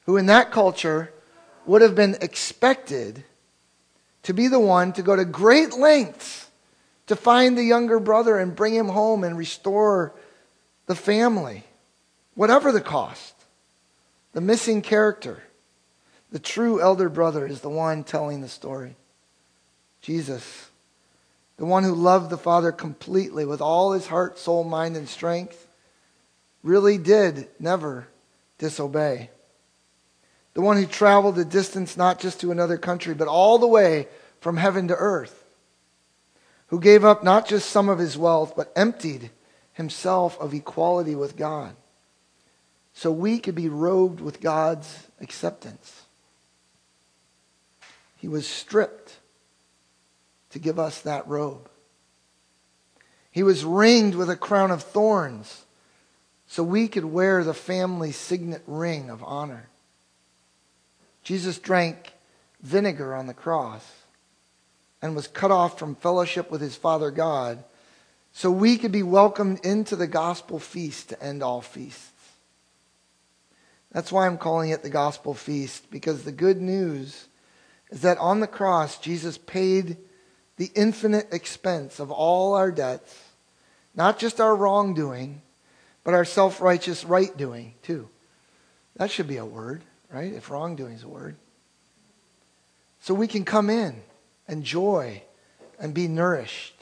who 0.04 0.16
in 0.16 0.26
that 0.26 0.52
culture 0.52 1.12
would 1.66 1.82
have 1.82 1.94
been 1.94 2.16
expected 2.20 3.24
to 4.22 4.32
be 4.32 4.48
the 4.48 4.60
one 4.60 4.92
to 4.92 5.02
go 5.02 5.16
to 5.16 5.24
great 5.24 5.72
lengths 5.72 6.48
to 7.06 7.16
find 7.16 7.56
the 7.56 7.64
younger 7.64 8.00
brother 8.00 8.38
and 8.38 8.56
bring 8.56 8.74
him 8.74 8.88
home 8.88 9.24
and 9.24 9.36
restore 9.36 10.12
the 10.86 10.94
family, 10.94 11.64
whatever 12.34 12.72
the 12.72 12.80
cost. 12.80 13.34
The 14.32 14.40
missing 14.40 14.82
character, 14.82 15.42
the 16.30 16.38
true 16.38 16.80
elder 16.80 17.08
brother, 17.08 17.46
is 17.46 17.62
the 17.62 17.70
one 17.70 18.04
telling 18.04 18.42
the 18.42 18.48
story. 18.48 18.96
Jesus, 20.02 20.68
the 21.56 21.64
one 21.64 21.84
who 21.84 21.94
loved 21.94 22.28
the 22.28 22.36
Father 22.36 22.70
completely 22.70 23.46
with 23.46 23.62
all 23.62 23.92
his 23.92 24.06
heart, 24.06 24.38
soul, 24.38 24.62
mind, 24.62 24.94
and 24.94 25.08
strength, 25.08 25.66
really 26.62 26.98
did 26.98 27.48
never 27.58 28.08
disobey. 28.58 29.30
The 30.52 30.60
one 30.60 30.76
who 30.76 30.86
traveled 30.86 31.36
the 31.36 31.44
distance 31.44 31.96
not 31.96 32.20
just 32.20 32.40
to 32.40 32.50
another 32.50 32.76
country, 32.76 33.14
but 33.14 33.28
all 33.28 33.58
the 33.58 33.66
way 33.66 34.08
from 34.40 34.58
heaven 34.58 34.88
to 34.88 34.94
earth. 34.94 35.44
Who 36.68 36.80
gave 36.80 37.04
up 37.04 37.24
not 37.24 37.48
just 37.48 37.70
some 37.70 37.88
of 37.88 37.98
his 37.98 38.18
wealth, 38.18 38.54
but 38.54 38.72
emptied 38.76 39.30
himself 39.76 40.40
of 40.40 40.54
equality 40.54 41.14
with 41.14 41.36
God. 41.36 41.76
So 42.94 43.12
we 43.12 43.38
could 43.38 43.54
be 43.54 43.68
robed 43.68 44.22
with 44.22 44.40
God's 44.40 45.06
acceptance. 45.20 46.02
He 48.16 48.26
was 48.26 48.46
stripped 48.46 49.18
to 50.50 50.58
give 50.58 50.78
us 50.78 51.02
that 51.02 51.28
robe. 51.28 51.68
He 53.30 53.42
was 53.42 53.66
ringed 53.66 54.14
with 54.14 54.30
a 54.30 54.36
crown 54.36 54.70
of 54.70 54.82
thorns 54.82 55.66
so 56.46 56.62
we 56.62 56.88
could 56.88 57.04
wear 57.04 57.44
the 57.44 57.52
family 57.52 58.12
signet 58.12 58.62
ring 58.66 59.10
of 59.10 59.22
honor. 59.22 59.68
Jesus 61.22 61.58
drank 61.58 62.14
vinegar 62.62 63.14
on 63.14 63.26
the 63.26 63.34
cross 63.34 63.84
and 65.02 65.14
was 65.14 65.28
cut 65.28 65.50
off 65.50 65.78
from 65.78 65.96
fellowship 65.96 66.50
with 66.50 66.62
his 66.62 66.76
Father 66.76 67.10
God 67.10 67.62
so 68.36 68.50
we 68.50 68.76
could 68.76 68.92
be 68.92 69.02
welcomed 69.02 69.64
into 69.64 69.96
the 69.96 70.06
gospel 70.06 70.58
feast 70.58 71.08
to 71.08 71.22
end 71.22 71.42
all 71.42 71.62
feasts. 71.62 72.12
That's 73.92 74.12
why 74.12 74.26
I'm 74.26 74.36
calling 74.36 74.68
it 74.68 74.82
the 74.82 74.90
gospel 74.90 75.32
feast, 75.32 75.90
because 75.90 76.22
the 76.22 76.32
good 76.32 76.60
news 76.60 77.28
is 77.90 78.02
that 78.02 78.18
on 78.18 78.40
the 78.40 78.46
cross, 78.46 78.98
Jesus 78.98 79.38
paid 79.38 79.96
the 80.58 80.70
infinite 80.74 81.32
expense 81.32 81.98
of 81.98 82.10
all 82.10 82.52
our 82.52 82.70
debts, 82.70 83.18
not 83.94 84.18
just 84.18 84.38
our 84.38 84.54
wrongdoing, 84.54 85.40
but 86.04 86.12
our 86.12 86.26
self 86.26 86.60
righteous 86.60 87.06
right 87.06 87.34
doing, 87.38 87.72
too. 87.82 88.06
That 88.96 89.10
should 89.10 89.28
be 89.28 89.38
a 89.38 89.46
word, 89.46 89.82
right? 90.12 90.34
If 90.34 90.50
wrongdoing 90.50 90.92
is 90.92 91.04
a 91.04 91.08
word. 91.08 91.36
So 93.00 93.14
we 93.14 93.28
can 93.28 93.46
come 93.46 93.70
in, 93.70 94.02
enjoy, 94.46 95.22
and 95.78 95.94
be 95.94 96.06
nourished. 96.06 96.75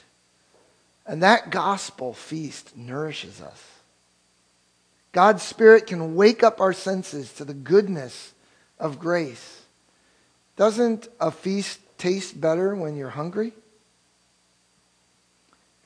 And 1.05 1.21
that 1.21 1.51
gospel 1.51 2.13
feast 2.13 2.75
nourishes 2.75 3.41
us. 3.41 3.63
God's 5.11 5.43
Spirit 5.43 5.87
can 5.87 6.15
wake 6.15 6.43
up 6.43 6.59
our 6.59 6.73
senses 6.73 7.31
to 7.33 7.45
the 7.45 7.53
goodness 7.53 8.33
of 8.79 8.99
grace. 8.99 9.61
Doesn't 10.57 11.07
a 11.19 11.31
feast 11.31 11.79
taste 11.97 12.39
better 12.39 12.75
when 12.75 12.95
you're 12.95 13.09
hungry? 13.09 13.53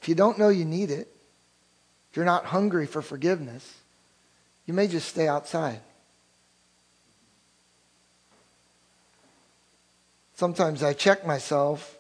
If 0.02 0.08
you 0.08 0.16
don't 0.16 0.40
know 0.40 0.50
you 0.50 0.66
need 0.66 0.90
it, 0.90 1.08
if 2.10 2.16
you're 2.16 2.26
not 2.26 2.46
hungry 2.46 2.88
for 2.88 3.02
forgiveness, 3.02 3.76
you 4.66 4.74
may 4.74 4.88
just 4.88 5.10
stay 5.10 5.28
outside. 5.28 5.82
Sometimes 10.36 10.82
I 10.82 10.94
check 10.94 11.28
myself 11.28 11.98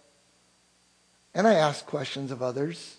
and 1.33 1.45
I 1.45 1.55
ask 1.55 1.85
questions 1.85 2.31
of 2.31 2.41
others. 2.41 2.98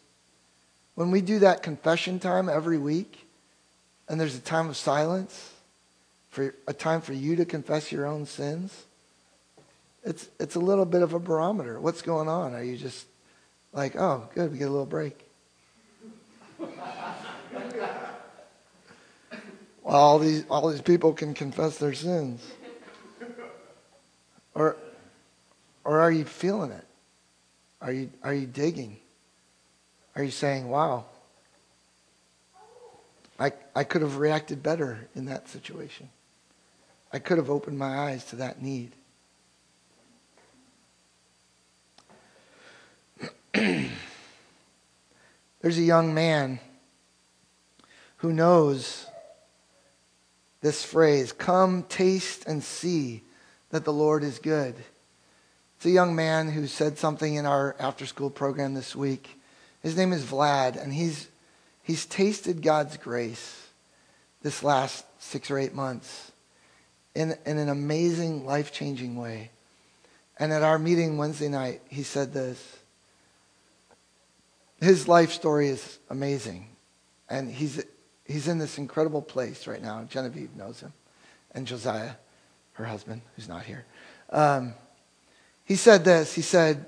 When 1.00 1.10
we 1.10 1.22
do 1.22 1.38
that 1.38 1.62
confession 1.62 2.18
time 2.18 2.50
every 2.50 2.76
week, 2.76 3.26
and 4.06 4.20
there's 4.20 4.34
a 4.36 4.38
time 4.38 4.68
of 4.68 4.76
silence, 4.76 5.50
for 6.28 6.54
a 6.68 6.74
time 6.74 7.00
for 7.00 7.14
you 7.14 7.36
to 7.36 7.46
confess 7.46 7.90
your 7.90 8.04
own 8.04 8.26
sins, 8.26 8.84
it's, 10.04 10.28
it's 10.38 10.56
a 10.56 10.60
little 10.60 10.84
bit 10.84 11.00
of 11.00 11.14
a 11.14 11.18
barometer. 11.18 11.80
What's 11.80 12.02
going 12.02 12.28
on? 12.28 12.52
Are 12.52 12.62
you 12.62 12.76
just 12.76 13.06
like, 13.72 13.96
oh, 13.96 14.28
good, 14.34 14.52
we 14.52 14.58
get 14.58 14.68
a 14.68 14.70
little 14.70 14.84
break? 14.84 15.18
all 19.86 20.18
these, 20.18 20.44
all 20.50 20.68
these 20.68 20.82
people 20.82 21.14
can 21.14 21.32
confess 21.32 21.78
their 21.78 21.94
sins. 21.94 22.46
Or, 24.54 24.76
or 25.82 26.00
are 26.00 26.12
you 26.12 26.26
feeling 26.26 26.72
it? 26.72 26.84
Are 27.80 27.90
you, 27.90 28.10
are 28.22 28.34
you 28.34 28.46
digging? 28.46 28.98
Are 30.20 30.22
you 30.22 30.30
saying, 30.30 30.68
wow, 30.68 31.06
I, 33.38 33.52
I 33.74 33.84
could 33.84 34.02
have 34.02 34.18
reacted 34.18 34.62
better 34.62 35.08
in 35.14 35.24
that 35.24 35.48
situation? 35.48 36.10
I 37.10 37.18
could 37.18 37.38
have 37.38 37.48
opened 37.48 37.78
my 37.78 37.96
eyes 37.96 38.26
to 38.26 38.36
that 38.36 38.60
need. 38.60 38.92
There's 43.54 43.88
a 45.78 45.80
young 45.80 46.12
man 46.12 46.60
who 48.18 48.34
knows 48.34 49.06
this 50.60 50.84
phrase 50.84 51.32
come, 51.32 51.84
taste, 51.84 52.44
and 52.46 52.62
see 52.62 53.22
that 53.70 53.86
the 53.86 53.92
Lord 53.94 54.22
is 54.22 54.38
good. 54.38 54.74
It's 55.78 55.86
a 55.86 55.90
young 55.90 56.14
man 56.14 56.50
who 56.50 56.66
said 56.66 56.98
something 56.98 57.36
in 57.36 57.46
our 57.46 57.74
after 57.80 58.04
school 58.04 58.28
program 58.28 58.74
this 58.74 58.94
week. 58.94 59.39
His 59.82 59.96
name 59.96 60.12
is 60.12 60.24
Vlad, 60.24 60.80
and 60.80 60.92
he's, 60.92 61.28
he's 61.82 62.06
tasted 62.06 62.62
God's 62.62 62.96
grace 62.96 63.68
this 64.42 64.62
last 64.62 65.04
six 65.18 65.50
or 65.50 65.58
eight 65.58 65.74
months 65.74 66.32
in, 67.14 67.34
in 67.46 67.58
an 67.58 67.68
amazing, 67.68 68.46
life 68.46 68.72
changing 68.72 69.16
way. 69.16 69.50
And 70.38 70.52
at 70.52 70.62
our 70.62 70.78
meeting 70.78 71.18
Wednesday 71.18 71.48
night, 71.48 71.82
he 71.88 72.02
said 72.02 72.32
this. 72.32 72.78
His 74.80 75.06
life 75.06 75.32
story 75.32 75.68
is 75.68 75.98
amazing. 76.08 76.66
And 77.28 77.50
he's 77.50 77.84
he's 78.26 78.48
in 78.48 78.58
this 78.58 78.78
incredible 78.78 79.22
place 79.22 79.66
right 79.66 79.82
now. 79.82 80.04
Genevieve 80.08 80.56
knows 80.56 80.80
him, 80.80 80.92
and 81.52 81.66
Josiah, 81.66 82.12
her 82.72 82.84
husband, 82.84 83.22
who's 83.36 83.48
not 83.48 83.64
here. 83.64 83.84
Um, 84.30 84.74
he 85.64 85.76
said 85.76 86.04
this. 86.04 86.34
He 86.34 86.42
said, 86.42 86.86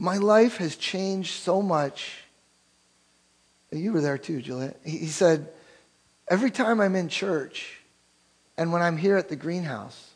"My 0.00 0.16
life 0.16 0.56
has 0.56 0.76
changed 0.76 1.42
so 1.42 1.60
much." 1.60 2.24
You 3.70 3.92
were 3.92 4.00
there 4.00 4.16
too, 4.16 4.40
Juliet. 4.40 4.80
He, 4.82 5.08
said, 5.08 5.52
"Every 6.26 6.50
time 6.50 6.80
I'm 6.80 6.96
in 6.96 7.10
church, 7.10 7.82
and 8.56 8.72
when 8.72 8.80
I'm 8.80 8.96
here 8.96 9.18
at 9.18 9.28
the 9.28 9.36
greenhouse, 9.36 10.12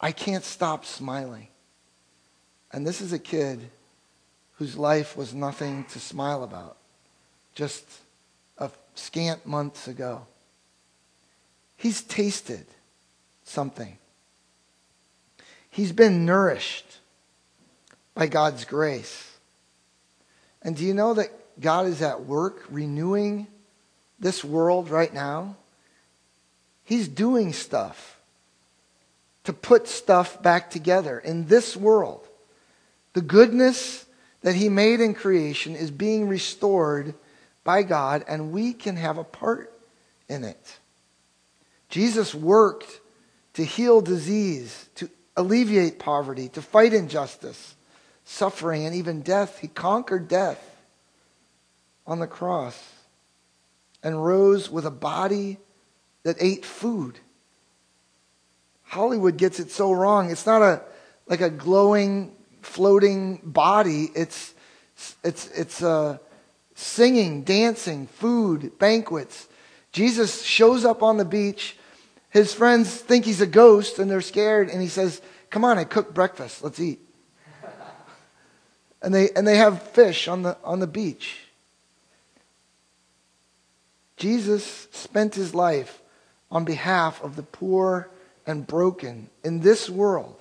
I 0.00 0.10
can't 0.10 0.42
stop 0.42 0.84
smiling." 0.84 1.46
And 2.72 2.84
this 2.84 3.00
is 3.00 3.12
a 3.12 3.18
kid 3.20 3.70
whose 4.54 4.76
life 4.76 5.16
was 5.16 5.32
nothing 5.32 5.84
to 5.84 6.00
smile 6.00 6.42
about, 6.42 6.76
just 7.54 7.84
a 8.58 8.72
scant 8.96 9.46
months 9.46 9.86
ago. 9.86 10.26
He's 11.76 12.02
tasted 12.02 12.66
something. 13.44 13.98
He's 15.70 15.92
been 15.92 16.26
nourished 16.26 16.98
by 18.16 18.26
God's 18.26 18.64
grace. 18.64 19.30
And 20.62 20.74
do 20.74 20.84
you 20.84 20.94
know 20.94 21.14
that 21.14 21.30
God 21.60 21.86
is 21.86 22.02
at 22.02 22.24
work 22.24 22.64
renewing 22.70 23.46
this 24.18 24.42
world 24.42 24.90
right 24.90 25.12
now? 25.12 25.54
He's 26.82 27.06
doing 27.06 27.52
stuff 27.52 28.18
to 29.44 29.52
put 29.52 29.86
stuff 29.86 30.42
back 30.42 30.70
together 30.70 31.20
in 31.20 31.46
this 31.46 31.76
world. 31.76 32.26
The 33.12 33.20
goodness 33.20 34.04
that 34.40 34.56
He 34.56 34.68
made 34.68 35.00
in 35.00 35.14
creation 35.14 35.76
is 35.76 35.90
being 35.90 36.26
restored 36.26 37.14
by 37.64 37.82
God, 37.82 38.24
and 38.26 38.50
we 38.50 38.72
can 38.72 38.96
have 38.96 39.18
a 39.18 39.24
part 39.24 39.72
in 40.28 40.42
it. 40.42 40.78
Jesus 41.90 42.34
worked 42.34 43.00
to 43.54 43.64
heal 43.64 44.00
disease, 44.00 44.88
to 44.96 45.10
alleviate 45.36 45.98
poverty, 45.98 46.48
to 46.50 46.62
fight 46.62 46.92
injustice, 46.92 47.75
suffering, 48.26 48.84
and 48.84 48.94
even 48.94 49.22
death. 49.22 49.60
He 49.60 49.68
conquered 49.68 50.28
death 50.28 50.62
on 52.06 52.18
the 52.18 52.26
cross 52.26 52.92
and 54.02 54.22
rose 54.22 54.70
with 54.70 54.84
a 54.84 54.90
body 54.90 55.58
that 56.24 56.36
ate 56.40 56.64
food. 56.64 57.20
Hollywood 58.82 59.36
gets 59.36 59.58
it 59.58 59.70
so 59.70 59.92
wrong. 59.92 60.30
It's 60.30 60.44
not 60.44 60.60
a 60.60 60.82
like 61.26 61.40
a 61.40 61.50
glowing, 61.50 62.36
floating 62.62 63.40
body. 63.42 64.10
It's 64.14 64.54
it's 65.24 65.48
it's 65.52 65.82
uh, 65.82 66.18
singing, 66.74 67.42
dancing, 67.42 68.06
food, 68.06 68.78
banquets. 68.78 69.48
Jesus 69.92 70.42
shows 70.42 70.84
up 70.84 71.02
on 71.02 71.16
the 71.16 71.24
beach. 71.24 71.76
His 72.30 72.52
friends 72.52 72.94
think 72.94 73.24
he's 73.24 73.40
a 73.40 73.46
ghost 73.46 73.98
and 73.98 74.10
they're 74.10 74.20
scared, 74.20 74.68
and 74.68 74.82
he 74.82 74.88
says, 74.88 75.22
"Come 75.50 75.64
on, 75.64 75.78
I 75.78 75.84
cooked 75.84 76.12
breakfast. 76.12 76.62
Let's 76.62 76.80
eat." 76.80 77.05
And 79.02 79.14
they 79.14 79.30
and 79.30 79.46
they 79.46 79.56
have 79.56 79.82
fish 79.82 80.28
on 80.28 80.42
the 80.42 80.56
on 80.64 80.80
the 80.80 80.86
beach. 80.86 81.38
Jesus 84.16 84.88
spent 84.92 85.34
his 85.34 85.54
life 85.54 86.00
on 86.50 86.64
behalf 86.64 87.22
of 87.22 87.36
the 87.36 87.42
poor 87.42 88.08
and 88.46 88.66
broken 88.66 89.28
in 89.44 89.60
this 89.60 89.90
world. 89.90 90.36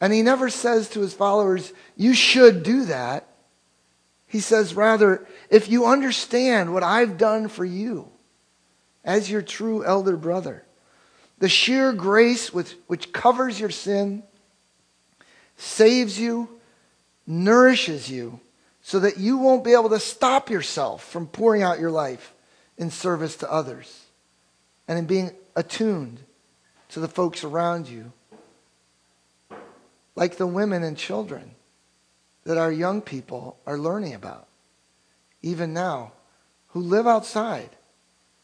And 0.00 0.12
he 0.12 0.22
never 0.22 0.50
says 0.50 0.88
to 0.90 1.00
his 1.00 1.14
followers, 1.14 1.72
You 1.96 2.14
should 2.14 2.62
do 2.62 2.86
that. 2.86 3.26
He 4.26 4.40
says, 4.40 4.74
rather, 4.74 5.26
if 5.50 5.68
you 5.68 5.84
understand 5.86 6.72
what 6.72 6.82
I've 6.82 7.18
done 7.18 7.48
for 7.48 7.66
you 7.66 8.08
as 9.04 9.30
your 9.30 9.42
true 9.42 9.84
elder 9.84 10.16
brother, 10.16 10.64
the 11.38 11.50
sheer 11.50 11.92
grace 11.92 12.52
with, 12.52 12.74
which 12.86 13.12
covers 13.12 13.60
your 13.60 13.70
sin, 13.70 14.22
saves 15.58 16.18
you, 16.18 16.48
nourishes 17.26 18.10
you, 18.10 18.40
so 18.82 18.98
that 19.00 19.18
you 19.18 19.38
won't 19.38 19.64
be 19.64 19.72
able 19.72 19.90
to 19.90 20.00
stop 20.00 20.50
yourself 20.50 21.04
from 21.04 21.26
pouring 21.26 21.62
out 21.62 21.78
your 21.78 21.90
life 21.90 22.34
in 22.76 22.90
service 22.90 23.36
to 23.36 23.50
others 23.50 24.06
and 24.88 24.98
in 24.98 25.06
being 25.06 25.30
attuned 25.54 26.18
to 26.88 27.00
the 27.00 27.08
folks 27.08 27.44
around 27.44 27.88
you. 27.88 28.12
Like 30.16 30.36
the 30.36 30.46
women 30.46 30.82
and 30.82 30.96
children 30.96 31.52
that 32.44 32.58
our 32.58 32.72
young 32.72 33.00
people 33.00 33.56
are 33.66 33.78
learning 33.78 34.14
about, 34.14 34.48
even 35.42 35.72
now, 35.72 36.12
who 36.68 36.80
live 36.80 37.06
outside 37.06 37.70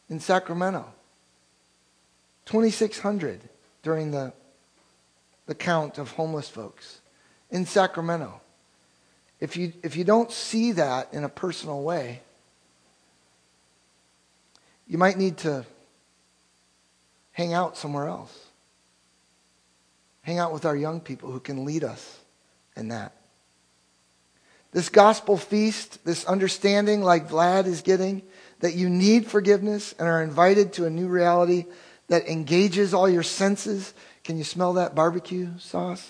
in 0.09 0.21
Sacramento. 0.21 0.87
2,600 2.47 3.41
during 3.83 4.11
the, 4.11 4.33
the 5.47 5.55
count 5.55 5.99
of 5.99 6.13
homeless 6.13 6.49
folks 6.49 7.01
in 7.51 7.67
Sacramento. 7.67 8.41
If 9.41 9.57
you, 9.57 9.73
if 9.83 9.97
you 9.97 10.05
don't 10.05 10.33
see 10.33 10.73
that 10.73 11.09
in 11.13 11.25
a 11.25 11.29
personal 11.29 11.83
way, 11.83 12.21
you 14.87 14.99
might 14.99 15.17
need 15.17 15.39
to 15.39 15.65
hang 17.33 17.53
out 17.53 17.77
somewhere 17.77 18.09
else. 18.09 18.37
Hang 20.23 20.39
out 20.39 20.53
with 20.53 20.65
our 20.65 20.77
young 20.77 21.01
people 21.01 21.31
who 21.31 21.41
can 21.41 21.65
lead 21.65 21.85
us 21.85 22.19
in 22.77 22.89
that. 22.89 23.13
This 24.73 24.89
gospel 24.89 25.37
feast, 25.37 26.05
this 26.05 26.25
understanding, 26.27 27.03
like 27.03 27.29
Vlad 27.29 27.67
is 27.67 27.81
getting, 27.81 28.23
that 28.61 28.75
you 28.75 28.91
need 28.91 29.27
forgiveness 29.27 29.95
and 29.99 30.09
are 30.09 30.23
invited 30.23 30.75
to 30.75 30.85
a 30.85 30.91
new 30.91 31.07
reality 31.07 31.65
that 32.09 32.29
engages 32.29 32.93
all 32.93 33.09
your 33.09 33.23
senses. 33.23 33.95
Can 34.25 34.37
you 34.37 34.45
smell 34.45 34.75
that 34.75 34.95
barbecue 34.95 35.51
sauce? 35.59 36.07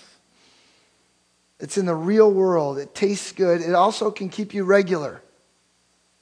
It's 1.59 1.77
in 1.77 1.85
the 1.85 1.95
real 1.95 2.31
world. 2.31 2.77
It 2.77 2.95
tastes 2.95 3.31
good. 3.31 3.61
It 3.61 3.75
also 3.75 4.11
can 4.11 4.29
keep 4.29 4.53
you 4.53 4.63
regular. 4.63 5.21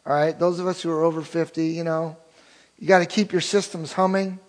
All 0.05 0.13
right? 0.13 0.37
Those 0.37 0.59
of 0.59 0.67
us 0.67 0.81
who 0.81 0.89
are 0.89 1.03
over 1.03 1.21
50, 1.21 1.67
you 1.67 1.83
know, 1.83 2.17
you 2.79 2.87
got 2.87 2.99
to 2.99 3.05
keep 3.05 3.31
your 3.31 3.41
systems 3.41 3.93
humming. 3.93 4.39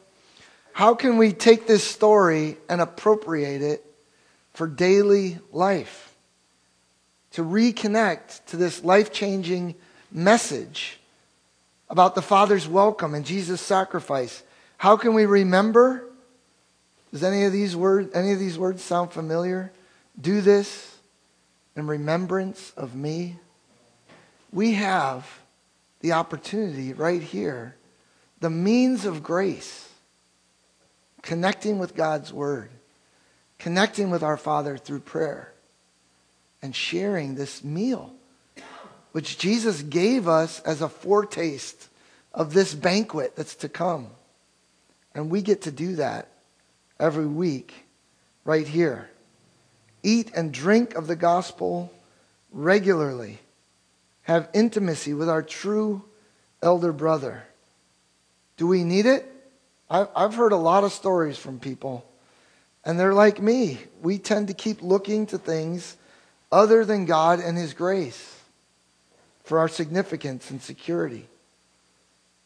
How 0.73 0.95
can 0.95 1.19
we 1.19 1.33
take 1.33 1.67
this 1.67 1.85
story 1.85 2.57
and 2.69 2.81
appropriate 2.81 3.63
it 3.63 3.85
for 4.53 4.67
daily 4.67 5.39
life? 5.53 6.15
To 7.33 7.43
reconnect 7.43 8.47
to 8.47 8.57
this 8.57 8.83
life 8.83 9.13
changing 9.13 9.75
message 10.11 10.99
about 11.91 12.15
the 12.15 12.23
Father's 12.23 12.69
welcome 12.69 13.15
and 13.15 13.25
Jesus' 13.25 13.61
sacrifice. 13.61 14.43
How 14.77 14.97
can 14.97 15.15
we 15.15 15.27
remember? 15.27 16.05
Does 17.13 17.25
any 17.25 17.45
of 17.45 17.53
these 17.53 17.75
words, 17.75 18.15
any 18.15 18.33
of 18.33 18.39
these 18.39 18.59
words 18.59 18.83
sound 18.83 19.13
familiar? 19.13 19.73
Do 20.21 20.41
this 20.41 20.97
in 21.77 21.87
remembrance 21.87 22.73
of 22.77 22.95
me. 22.95 23.39
We 24.53 24.75
have 24.75 25.27
the 26.01 26.13
opportunity 26.13 26.93
right 26.93 27.23
here 27.23 27.77
the 28.41 28.51
means 28.51 29.05
of 29.05 29.23
grace, 29.23 29.89
connecting 31.23 31.79
with 31.79 31.97
God's 31.97 32.33
Word, 32.33 32.71
connecting 33.59 34.11
with 34.11 34.23
our 34.23 34.37
Father 34.37 34.77
through 34.77 35.01
prayer, 35.01 35.53
and 36.63 36.75
sharing 36.75 37.35
this 37.35 37.65
meal, 37.65 38.13
which 39.13 39.39
Jesus 39.39 39.83
gave 39.83 40.29
us 40.29 40.61
as 40.61 40.83
a 40.83 40.89
foretaste 40.89 41.89
of 42.33 42.53
this 42.53 42.75
banquet 42.75 43.35
that's 43.35 43.57
to 43.57 43.69
come. 43.69 44.09
And 45.15 45.31
we 45.31 45.43
get 45.43 45.63
to 45.63 45.73
do 45.73 45.97
that 45.97 46.29
every 47.01 47.27
week 47.27 47.87
right 48.45 48.67
here. 48.67 49.11
Eat 50.09 50.31
and 50.35 50.55
drink 50.55 50.95
of 50.95 51.07
the 51.07 51.17
gospel 51.17 51.93
regularly. 52.51 53.41
Have 54.23 54.49
intimacy 54.55 55.13
with 55.13 55.29
our 55.29 55.43
true 55.43 56.03
elder 56.63 56.95
brother. 56.95 57.45
Do 58.57 58.67
we 58.67 58.85
need 58.85 59.05
it? 59.05 59.31
I've 59.91 60.35
heard 60.35 60.53
a 60.53 60.57
lot 60.57 60.83
of 60.83 60.93
stories 60.93 61.37
from 61.37 61.61
people, 61.61 62.07
and 62.87 62.99
they're 62.99 63.13
like 63.13 63.43
me. 63.43 63.81
We 64.01 64.17
tend 64.17 64.49
to 64.49 64.55
keep 64.55 64.81
looking 64.81 65.27
to 65.27 65.37
things 65.37 65.99
other 66.51 66.87
than 66.87 67.05
God 67.05 67.41
and 67.41 67.59
His 67.59 67.75
grace 67.75 68.41
for 69.45 69.59
our 69.59 69.69
significance 69.69 70.51
and 70.51 70.63
security. 70.63 71.27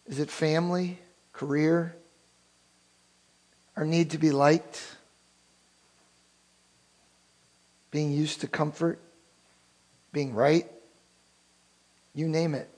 Is 0.09 0.19
it 0.19 0.31
family, 0.31 0.99
career, 1.33 1.95
our 3.77 3.85
need 3.85 4.11
to 4.11 4.19
be 4.19 4.33
liked, 4.33 4.83
being 7.93 8.11
used 8.11 8.41
to 8.41 8.49
comfort, 8.49 8.99
being 10.13 10.35
right? 10.35 10.69
You 12.15 12.27
name 12.27 12.57
it. 12.57 12.69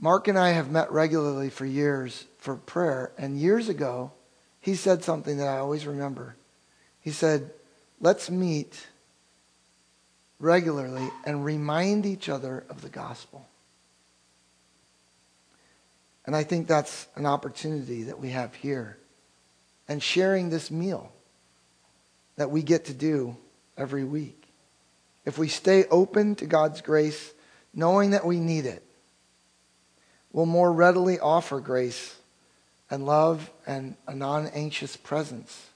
Mark 0.00 0.28
and 0.28 0.38
I 0.38 0.50
have 0.50 0.70
met 0.70 0.90
regularly 0.90 1.50
for 1.50 1.66
years 1.66 2.24
for 2.38 2.56
prayer. 2.56 3.12
And 3.18 3.38
years 3.38 3.68
ago, 3.68 4.12
he 4.60 4.74
said 4.74 5.04
something 5.04 5.36
that 5.38 5.48
I 5.48 5.58
always 5.58 5.86
remember. 5.86 6.36
He 7.00 7.10
said, 7.10 7.50
Let's 8.00 8.30
meet 8.30 8.86
regularly 10.38 11.08
and 11.24 11.44
remind 11.44 12.06
each 12.06 12.28
other 12.28 12.64
of 12.68 12.82
the 12.82 12.88
gospel. 12.88 13.46
And 16.26 16.34
I 16.34 16.42
think 16.44 16.66
that's 16.66 17.06
an 17.16 17.26
opportunity 17.26 18.04
that 18.04 18.18
we 18.18 18.30
have 18.30 18.54
here. 18.54 18.98
And 19.88 20.02
sharing 20.02 20.50
this 20.50 20.70
meal 20.70 21.12
that 22.36 22.50
we 22.50 22.62
get 22.62 22.86
to 22.86 22.94
do 22.94 23.36
every 23.76 24.04
week. 24.04 24.48
If 25.24 25.38
we 25.38 25.48
stay 25.48 25.84
open 25.86 26.34
to 26.36 26.46
God's 26.46 26.80
grace, 26.80 27.32
knowing 27.72 28.10
that 28.10 28.26
we 28.26 28.38
need 28.38 28.66
it, 28.66 28.82
we'll 30.32 30.46
more 30.46 30.72
readily 30.72 31.18
offer 31.18 31.60
grace 31.60 32.16
and 32.90 33.06
love 33.06 33.50
and 33.66 33.96
a 34.06 34.14
non 34.14 34.46
anxious 34.48 34.96
presence 34.96 35.70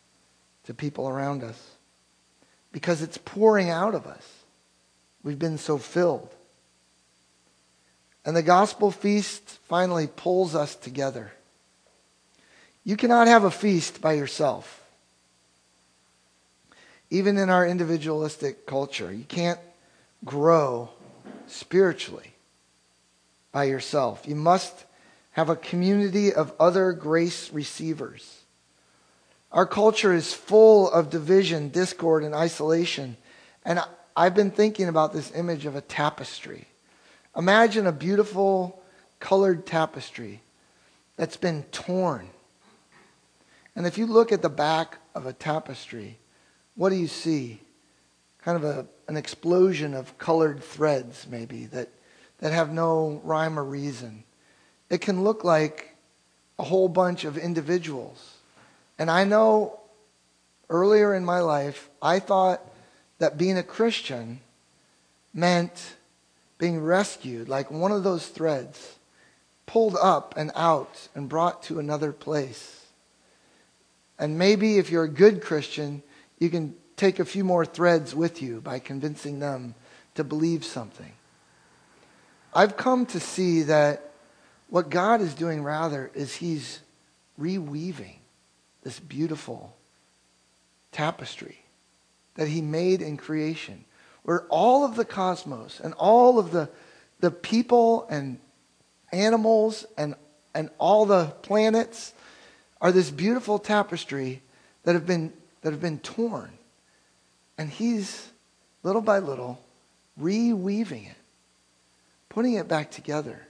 to 0.64 0.74
people 0.74 1.08
around 1.08 1.42
us 1.42 1.70
because 2.72 3.02
it's 3.02 3.18
pouring 3.18 3.70
out 3.70 3.94
of 3.94 4.06
us. 4.06 4.26
We've 5.22 5.38
been 5.38 5.58
so 5.58 5.78
filled. 5.78 6.28
And 8.24 8.36
the 8.36 8.42
gospel 8.42 8.90
feast 8.90 9.58
finally 9.64 10.06
pulls 10.06 10.54
us 10.54 10.74
together. 10.74 11.32
You 12.84 12.96
cannot 12.96 13.26
have 13.26 13.44
a 13.44 13.50
feast 13.50 14.00
by 14.00 14.12
yourself. 14.12 14.77
Even 17.10 17.38
in 17.38 17.48
our 17.48 17.66
individualistic 17.66 18.66
culture, 18.66 19.12
you 19.12 19.24
can't 19.24 19.60
grow 20.24 20.90
spiritually 21.46 22.34
by 23.52 23.64
yourself. 23.64 24.24
You 24.26 24.34
must 24.34 24.84
have 25.32 25.48
a 25.48 25.56
community 25.56 26.32
of 26.32 26.52
other 26.60 26.92
grace 26.92 27.52
receivers. 27.52 28.42
Our 29.50 29.66
culture 29.66 30.12
is 30.12 30.34
full 30.34 30.90
of 30.90 31.10
division, 31.10 31.70
discord, 31.70 32.24
and 32.24 32.34
isolation. 32.34 33.16
And 33.64 33.80
I've 34.14 34.34
been 34.34 34.50
thinking 34.50 34.88
about 34.88 35.12
this 35.12 35.32
image 35.34 35.64
of 35.64 35.76
a 35.76 35.80
tapestry. 35.80 36.66
Imagine 37.36 37.86
a 37.86 37.92
beautiful 37.92 38.82
colored 39.20 39.64
tapestry 39.64 40.42
that's 41.16 41.36
been 41.36 41.62
torn. 41.64 42.28
And 43.74 43.86
if 43.86 43.96
you 43.96 44.06
look 44.06 44.32
at 44.32 44.42
the 44.42 44.48
back 44.48 44.98
of 45.14 45.24
a 45.24 45.32
tapestry, 45.32 46.18
what 46.78 46.88
do 46.88 46.96
you 46.96 47.08
see? 47.08 47.60
Kind 48.40 48.56
of 48.56 48.64
a, 48.64 48.86
an 49.08 49.18
explosion 49.18 49.92
of 49.92 50.16
colored 50.16 50.62
threads, 50.62 51.26
maybe, 51.28 51.66
that 51.66 51.90
that 52.38 52.52
have 52.52 52.72
no 52.72 53.20
rhyme 53.24 53.58
or 53.58 53.64
reason. 53.64 54.24
It 54.90 55.00
can 55.00 55.24
look 55.24 55.44
like 55.44 55.96
a 56.58 56.62
whole 56.62 56.88
bunch 56.88 57.24
of 57.24 57.36
individuals. 57.36 58.36
And 58.98 59.10
I 59.10 59.24
know 59.24 59.80
earlier 60.70 61.14
in 61.14 61.24
my 61.24 61.40
life, 61.40 61.90
I 62.00 62.18
thought 62.18 62.62
that 63.18 63.38
being 63.38 63.58
a 63.58 63.62
Christian 63.62 64.40
meant 65.34 65.96
being 66.58 66.80
rescued, 66.80 67.48
like 67.48 67.70
one 67.70 67.92
of 67.92 68.02
those 68.02 68.26
threads, 68.26 68.96
pulled 69.66 69.96
up 69.96 70.34
and 70.36 70.50
out 70.54 71.08
and 71.14 71.28
brought 71.28 71.62
to 71.64 71.78
another 71.78 72.12
place. 72.12 72.86
And 74.18 74.38
maybe 74.38 74.78
if 74.78 74.90
you're 74.90 75.04
a 75.04 75.08
good 75.08 75.42
Christian, 75.42 76.02
you 76.38 76.50
can 76.50 76.74
take 76.96 77.18
a 77.18 77.24
few 77.24 77.44
more 77.44 77.64
threads 77.64 78.14
with 78.14 78.42
you 78.42 78.60
by 78.60 78.78
convincing 78.78 79.38
them 79.38 79.74
to 80.14 80.24
believe 80.24 80.64
something. 80.64 81.12
I've 82.52 82.76
come 82.76 83.06
to 83.06 83.20
see 83.20 83.62
that 83.62 84.10
what 84.68 84.90
God 84.90 85.20
is 85.20 85.34
doing 85.34 85.62
rather 85.62 86.10
is 86.14 86.36
He's 86.36 86.80
reweaving 87.40 88.16
this 88.82 88.98
beautiful 88.98 89.76
tapestry 90.92 91.58
that 92.34 92.48
He 92.48 92.60
made 92.60 93.02
in 93.02 93.16
creation, 93.16 93.84
where 94.22 94.42
all 94.48 94.84
of 94.84 94.96
the 94.96 95.04
cosmos 95.04 95.80
and 95.80 95.94
all 95.94 96.38
of 96.38 96.50
the, 96.50 96.68
the 97.20 97.30
people 97.30 98.06
and 98.10 98.38
animals 99.12 99.86
and, 99.96 100.14
and 100.54 100.70
all 100.78 101.06
the 101.06 101.26
planets 101.42 102.12
are 102.80 102.92
this 102.92 103.10
beautiful 103.10 103.58
tapestry 103.58 104.42
that 104.84 104.94
have 104.94 105.06
been, 105.06 105.32
that 105.68 105.74
have 105.74 105.82
been 105.82 106.00
torn. 106.00 106.50
And 107.56 107.70
He's, 107.70 108.28
little 108.82 109.02
by 109.02 109.18
little, 109.18 109.60
reweaving 110.20 111.10
it 111.10 111.16
putting 112.38 112.54
it 112.54 112.68
back 112.68 112.90
together. 112.90 113.46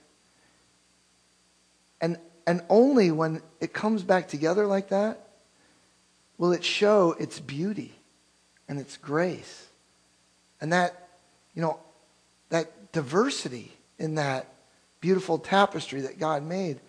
And, 2.00 2.16
and 2.46 2.62
only 2.70 3.10
when 3.10 3.42
it 3.60 3.72
comes 3.74 4.02
back 4.02 4.28
together 4.28 4.66
like 4.66 4.88
that 4.88 5.28
will 6.38 6.52
it 6.52 6.64
show 6.64 7.12
its 7.18 7.40
beauty 7.40 7.92
and 8.68 8.78
its 8.78 8.96
grace. 8.96 9.66
And 10.60 10.72
that, 10.72 11.08
you 11.54 11.62
know, 11.62 11.80
that 12.50 12.92
diversity 12.92 13.72
in 13.98 14.14
that 14.14 14.46
beautiful 15.00 15.38
tapestry 15.38 16.00
that 16.00 16.18
God 16.18 16.42
made. 16.42 16.80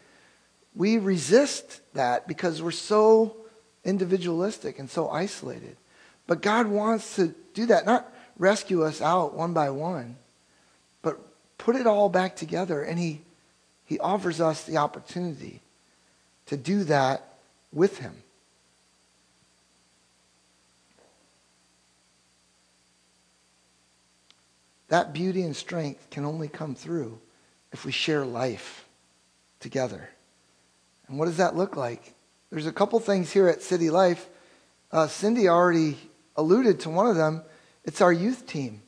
We 0.75 0.99
resist 0.99 1.81
that 1.95 2.29
because 2.29 2.61
we're 2.61 2.71
so 2.71 3.35
individualistic 3.83 4.79
and 4.79 4.89
so 4.89 5.09
isolated. 5.09 5.77
But 6.27 6.41
God 6.41 6.67
wants 6.67 7.15
to 7.15 7.33
do 7.53 7.65
that, 7.67 7.85
not 7.85 8.11
rescue 8.37 8.83
us 8.83 9.01
out 9.01 9.33
one 9.33 9.53
by 9.53 9.69
one, 9.69 10.17
but 11.01 11.19
put 11.57 11.75
it 11.75 11.87
all 11.87 12.09
back 12.09 12.35
together, 12.35 12.81
and 12.81 12.99
he, 12.99 13.21
he 13.85 13.99
offers 13.99 14.39
us 14.39 14.63
the 14.63 14.77
opportunity 14.77 15.61
to 16.45 16.57
do 16.57 16.83
that 16.85 17.37
with 17.73 17.99
him. 17.99 18.23
That 24.89 25.13
beauty 25.13 25.43
and 25.43 25.55
strength 25.55 26.09
can 26.09 26.25
only 26.25 26.47
come 26.47 26.73
through 26.73 27.19
if 27.71 27.85
we 27.85 27.91
share 27.91 28.25
life 28.25 28.87
together. 29.59 30.09
And 31.07 31.19
what 31.19 31.25
does 31.25 31.37
that 31.37 31.55
look 31.55 31.75
like? 31.75 32.15
There's 32.51 32.65
a 32.65 32.71
couple 32.71 32.99
things 32.99 33.31
here 33.31 33.47
at 33.47 33.62
City 33.62 33.89
Life. 33.89 34.27
Uh, 34.91 35.07
Cindy 35.07 35.47
already 35.47 35.97
alluded 36.35 36.79
to 36.81 36.89
one 36.89 37.07
of 37.07 37.15
them. 37.15 37.43
It's 37.83 38.01
our 38.01 38.12
youth 38.12 38.47
team. 38.47 38.81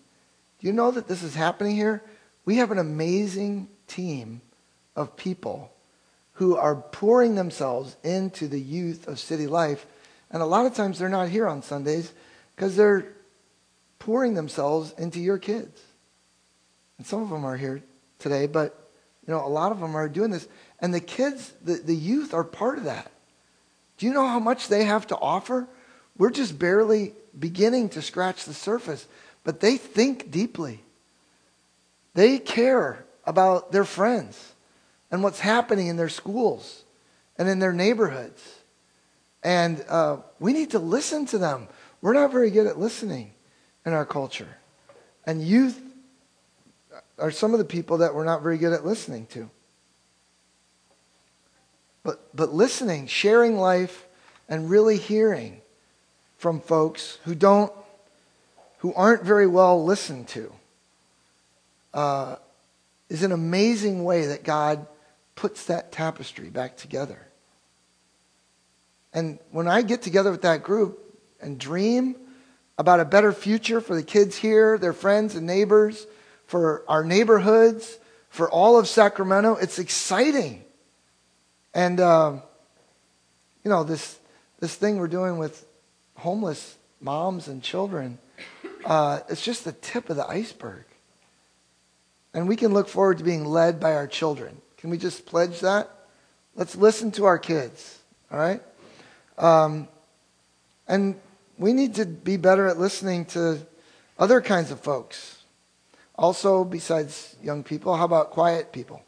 Do 0.59 0.67
you 0.67 0.73
know 0.73 0.91
that 0.91 1.07
this 1.07 1.21
is 1.21 1.35
happening 1.35 1.75
here? 1.75 2.03
We 2.43 2.57
have 2.57 2.71
an 2.71 2.79
amazing 2.79 3.69
team 3.87 4.41
of 4.95 5.15
people 5.15 5.71
who 6.33 6.55
are 6.55 6.75
pouring 6.75 7.35
themselves 7.35 7.95
into 8.03 8.47
the 8.47 8.59
youth 8.59 9.07
of 9.07 9.19
city 9.19 9.45
life. 9.45 9.85
And 10.31 10.41
a 10.41 10.45
lot 10.45 10.65
of 10.65 10.73
times 10.73 10.97
they're 10.97 11.09
not 11.09 11.29
here 11.29 11.47
on 11.47 11.61
Sundays 11.61 12.11
because 12.55 12.75
they're 12.75 13.13
pouring 13.99 14.33
themselves 14.33 14.93
into 14.97 15.19
your 15.19 15.37
kids. 15.37 15.79
And 16.97 17.05
some 17.05 17.21
of 17.21 17.29
them 17.29 17.45
are 17.45 17.57
here 17.57 17.83
today, 18.17 18.47
but 18.47 18.89
you 19.27 19.33
know, 19.33 19.45
a 19.45 19.47
lot 19.47 19.71
of 19.71 19.79
them 19.79 19.95
are 19.95 20.09
doing 20.09 20.31
this. 20.31 20.47
And 20.79 20.91
the 20.91 20.99
kids, 20.99 21.53
the, 21.61 21.75
the 21.75 21.95
youth 21.95 22.33
are 22.33 22.43
part 22.43 22.79
of 22.79 22.85
that. 22.85 23.11
Do 24.01 24.07
you 24.07 24.13
know 24.13 24.25
how 24.27 24.39
much 24.39 24.67
they 24.67 24.85
have 24.85 25.05
to 25.07 25.15
offer? 25.15 25.67
We're 26.17 26.31
just 26.31 26.57
barely 26.57 27.13
beginning 27.37 27.89
to 27.89 28.01
scratch 28.01 28.45
the 28.45 28.53
surface, 28.55 29.07
but 29.43 29.59
they 29.59 29.77
think 29.77 30.31
deeply. 30.31 30.81
They 32.15 32.39
care 32.39 33.05
about 33.25 33.71
their 33.71 33.85
friends 33.85 34.53
and 35.11 35.21
what's 35.21 35.39
happening 35.39 35.85
in 35.85 35.97
their 35.97 36.09
schools 36.09 36.83
and 37.37 37.47
in 37.47 37.59
their 37.59 37.73
neighborhoods. 37.73 38.41
And 39.43 39.85
uh, 39.87 40.17
we 40.39 40.51
need 40.51 40.71
to 40.71 40.79
listen 40.79 41.27
to 41.27 41.37
them. 41.37 41.67
We're 42.01 42.13
not 42.13 42.31
very 42.31 42.49
good 42.49 42.65
at 42.65 42.79
listening 42.79 43.33
in 43.85 43.93
our 43.93 44.07
culture. 44.07 44.57
And 45.27 45.43
youth 45.43 45.79
are 47.19 47.29
some 47.29 47.53
of 47.53 47.59
the 47.59 47.65
people 47.65 47.99
that 47.99 48.15
we're 48.15 48.25
not 48.25 48.41
very 48.41 48.57
good 48.57 48.73
at 48.73 48.83
listening 48.83 49.27
to. 49.27 49.51
But, 52.03 52.35
but 52.35 52.53
listening, 52.53 53.07
sharing 53.07 53.57
life, 53.57 54.07
and 54.49 54.69
really 54.69 54.97
hearing 54.97 55.61
from 56.37 56.59
folks 56.59 57.19
who 57.23 57.35
don't, 57.35 57.71
who 58.79 58.93
aren't 58.93 59.23
very 59.23 59.47
well 59.47 59.83
listened 59.83 60.27
to 60.29 60.51
uh, 61.93 62.35
is 63.09 63.23
an 63.23 63.31
amazing 63.31 64.03
way 64.03 64.27
that 64.27 64.43
God 64.43 64.85
puts 65.35 65.65
that 65.65 65.91
tapestry 65.91 66.49
back 66.49 66.77
together. 66.77 67.19
And 69.13 69.39
when 69.51 69.67
I 69.67 69.81
get 69.81 70.01
together 70.01 70.31
with 70.31 70.41
that 70.43 70.63
group 70.63 70.99
and 71.41 71.59
dream 71.59 72.15
about 72.77 72.99
a 72.99 73.05
better 73.05 73.31
future 73.31 73.81
for 73.81 73.95
the 73.95 74.03
kids 74.03 74.35
here, 74.35 74.77
their 74.77 74.93
friends 74.93 75.35
and 75.35 75.45
neighbors, 75.45 76.07
for 76.45 76.83
our 76.87 77.03
neighborhoods, 77.03 77.97
for 78.29 78.49
all 78.49 78.79
of 78.79 78.87
Sacramento, 78.87 79.55
it's 79.55 79.79
exciting. 79.79 80.63
And, 81.73 81.99
uh, 81.99 82.37
you 83.63 83.69
know, 83.69 83.83
this, 83.83 84.19
this 84.59 84.75
thing 84.75 84.97
we're 84.97 85.07
doing 85.07 85.37
with 85.37 85.65
homeless 86.15 86.77
moms 86.99 87.47
and 87.47 87.63
children, 87.63 88.17
uh, 88.85 89.19
it's 89.29 89.43
just 89.43 89.63
the 89.65 89.71
tip 89.71 90.09
of 90.09 90.17
the 90.17 90.27
iceberg. 90.27 90.85
And 92.33 92.47
we 92.47 92.55
can 92.55 92.73
look 92.73 92.87
forward 92.87 93.17
to 93.17 93.23
being 93.23 93.45
led 93.45 93.79
by 93.79 93.93
our 93.93 94.07
children. 94.07 94.61
Can 94.77 94.89
we 94.89 94.97
just 94.97 95.25
pledge 95.25 95.59
that? 95.61 95.89
Let's 96.55 96.75
listen 96.75 97.11
to 97.11 97.25
our 97.25 97.37
kids, 97.37 97.99
all 98.31 98.39
right? 98.39 98.61
Um, 99.37 99.87
and 100.87 101.15
we 101.57 101.73
need 101.73 101.95
to 101.95 102.05
be 102.05 102.37
better 102.37 102.67
at 102.67 102.77
listening 102.77 103.25
to 103.25 103.59
other 104.17 104.41
kinds 104.41 104.71
of 104.71 104.79
folks. 104.79 105.43
Also, 106.15 106.63
besides 106.63 107.35
young 107.41 107.63
people, 107.63 107.95
how 107.95 108.05
about 108.05 108.31
quiet 108.31 108.71
people? 108.71 109.01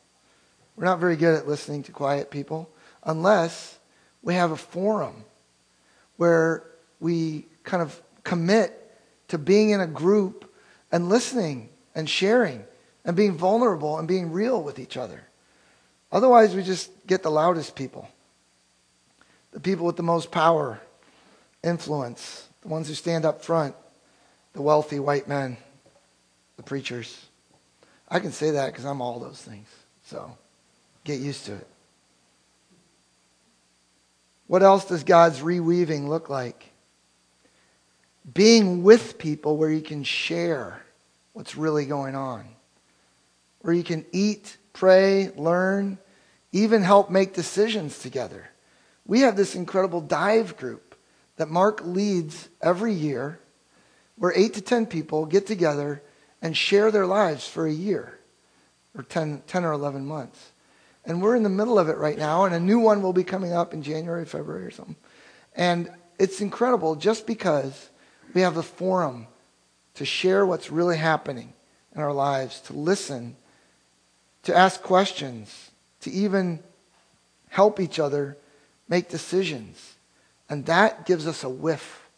We're 0.75 0.85
not 0.85 0.99
very 0.99 1.15
good 1.15 1.35
at 1.37 1.47
listening 1.47 1.83
to 1.83 1.91
quiet 1.91 2.31
people 2.31 2.69
unless 3.03 3.77
we 4.21 4.35
have 4.35 4.51
a 4.51 4.57
forum 4.57 5.25
where 6.17 6.63
we 6.99 7.45
kind 7.63 7.83
of 7.83 8.01
commit 8.23 8.79
to 9.27 9.37
being 9.37 9.71
in 9.71 9.81
a 9.81 9.87
group 9.87 10.53
and 10.91 11.09
listening 11.09 11.69
and 11.95 12.09
sharing 12.09 12.63
and 13.05 13.15
being 13.15 13.37
vulnerable 13.37 13.97
and 13.97 14.07
being 14.07 14.31
real 14.31 14.61
with 14.61 14.79
each 14.79 14.97
other. 14.97 15.23
Otherwise, 16.11 16.55
we 16.55 16.63
just 16.63 16.91
get 17.07 17.23
the 17.23 17.31
loudest 17.31 17.75
people, 17.75 18.07
the 19.51 19.59
people 19.59 19.85
with 19.85 19.97
the 19.97 20.03
most 20.03 20.31
power, 20.31 20.79
influence, 21.63 22.47
the 22.61 22.67
ones 22.67 22.87
who 22.87 22.93
stand 22.93 23.25
up 23.25 23.43
front, 23.43 23.75
the 24.53 24.61
wealthy 24.61 24.99
white 24.99 25.27
men, 25.27 25.57
the 26.57 26.63
preachers. 26.63 27.25
I 28.07 28.19
can 28.19 28.31
say 28.31 28.51
that 28.51 28.67
because 28.67 28.85
I'm 28.85 29.01
all 29.01 29.19
those 29.19 29.41
things. 29.41 29.67
So 30.05 30.37
get 31.03 31.19
used 31.19 31.45
to 31.45 31.53
it. 31.53 31.67
What 34.47 34.63
else 34.63 34.85
does 34.85 35.03
God's 35.03 35.39
reweaving 35.39 36.07
look 36.07 36.29
like? 36.29 36.71
Being 38.31 38.83
with 38.83 39.17
people 39.17 39.57
where 39.57 39.69
you 39.69 39.81
can 39.81 40.03
share 40.03 40.81
what's 41.33 41.55
really 41.55 41.85
going 41.85 42.15
on 42.15 42.45
where 43.63 43.73
you 43.73 43.83
can 43.83 44.05
eat, 44.11 44.57
pray, 44.73 45.31
learn, 45.35 45.97
even 46.51 46.83
help 46.83 47.09
make 47.09 47.33
decisions 47.33 47.97
together. 47.97 48.49
We 49.05 49.21
have 49.21 49.35
this 49.35 49.55
incredible 49.55 50.01
dive 50.01 50.55
group 50.57 50.95
that 51.37 51.49
Mark 51.49 51.81
leads 51.83 52.49
every 52.61 52.93
year 52.93 53.39
where 54.17 54.33
eight 54.35 54.53
to 54.53 54.61
10 54.61 54.85
people 54.85 55.25
get 55.25 55.47
together 55.47 56.03
and 56.41 56.55
share 56.55 56.91
their 56.91 57.07
lives 57.07 57.47
for 57.47 57.65
a 57.65 57.71
year 57.71 58.19
or 58.95 59.03
10, 59.03 59.43
10 59.47 59.63
or 59.63 59.71
11 59.71 60.05
months. 60.05 60.51
And 61.05 61.21
we're 61.21 61.35
in 61.35 61.43
the 61.43 61.49
middle 61.49 61.77
of 61.77 61.89
it 61.89 61.97
right 61.97 62.17
now, 62.17 62.45
and 62.45 62.55
a 62.55 62.59
new 62.59 62.79
one 62.79 63.01
will 63.01 63.13
be 63.13 63.23
coming 63.23 63.53
up 63.53 63.73
in 63.73 63.83
January, 63.83 64.25
February, 64.25 64.65
or 64.65 64.71
something. 64.71 64.95
And 65.55 65.89
it's 66.17 66.39
incredible 66.39 66.95
just 66.95 67.27
because 67.27 67.89
we 68.33 68.41
have 68.41 68.55
the 68.55 68.63
forum 68.63 69.27
to 69.95 70.05
share 70.05 70.45
what's 70.45 70.71
really 70.71 70.97
happening 70.97 71.53
in 71.93 72.01
our 72.01 72.13
lives, 72.13 72.61
to 72.61 72.73
listen 72.73 73.35
to 74.43 74.55
ask 74.55 74.81
questions, 74.81 75.71
to 76.01 76.11
even 76.11 76.59
help 77.49 77.79
each 77.79 77.99
other 77.99 78.37
make 78.87 79.09
decisions. 79.09 79.95
And 80.49 80.65
that 80.65 81.05
gives 81.05 81.27
us 81.27 81.43
a 81.43 81.49
whiff 81.49 82.09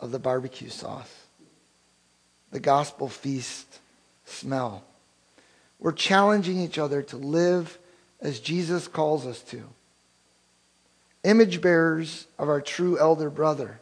of 0.00 0.10
the 0.10 0.18
barbecue 0.18 0.68
sauce, 0.68 1.12
the 2.50 2.60
gospel 2.60 3.08
feast 3.08 3.80
smell. 4.24 4.84
We're 5.78 5.92
challenging 5.92 6.60
each 6.60 6.78
other 6.78 7.02
to 7.02 7.16
live 7.16 7.78
as 8.24 8.40
Jesus 8.40 8.88
calls 8.88 9.26
us 9.26 9.40
to. 9.42 9.62
Image 11.22 11.60
bearers 11.60 12.26
of 12.38 12.48
our 12.48 12.60
true 12.60 12.98
elder 12.98 13.30
brother, 13.30 13.80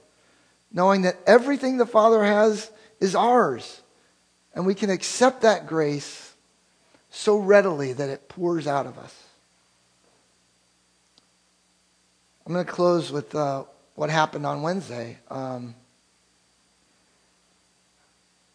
knowing 0.70 1.02
that 1.02 1.16
everything 1.26 1.78
the 1.78 1.86
Father 1.86 2.22
has 2.22 2.70
is 3.00 3.14
ours, 3.14 3.80
and 4.54 4.66
we 4.66 4.74
can 4.74 4.90
accept 4.90 5.40
that 5.40 5.66
grace 5.66 6.34
so 7.10 7.38
readily 7.38 7.92
that 7.92 8.10
it 8.10 8.28
pours 8.28 8.66
out 8.66 8.86
of 8.86 8.98
us. 8.98 9.16
I'm 12.44 12.52
going 12.52 12.66
to 12.66 12.72
close 12.72 13.12
with 13.12 13.34
uh, 13.34 13.64
what 13.94 14.10
happened 14.10 14.46
on 14.46 14.62
Wednesday. 14.62 15.18
Um, 15.30 15.74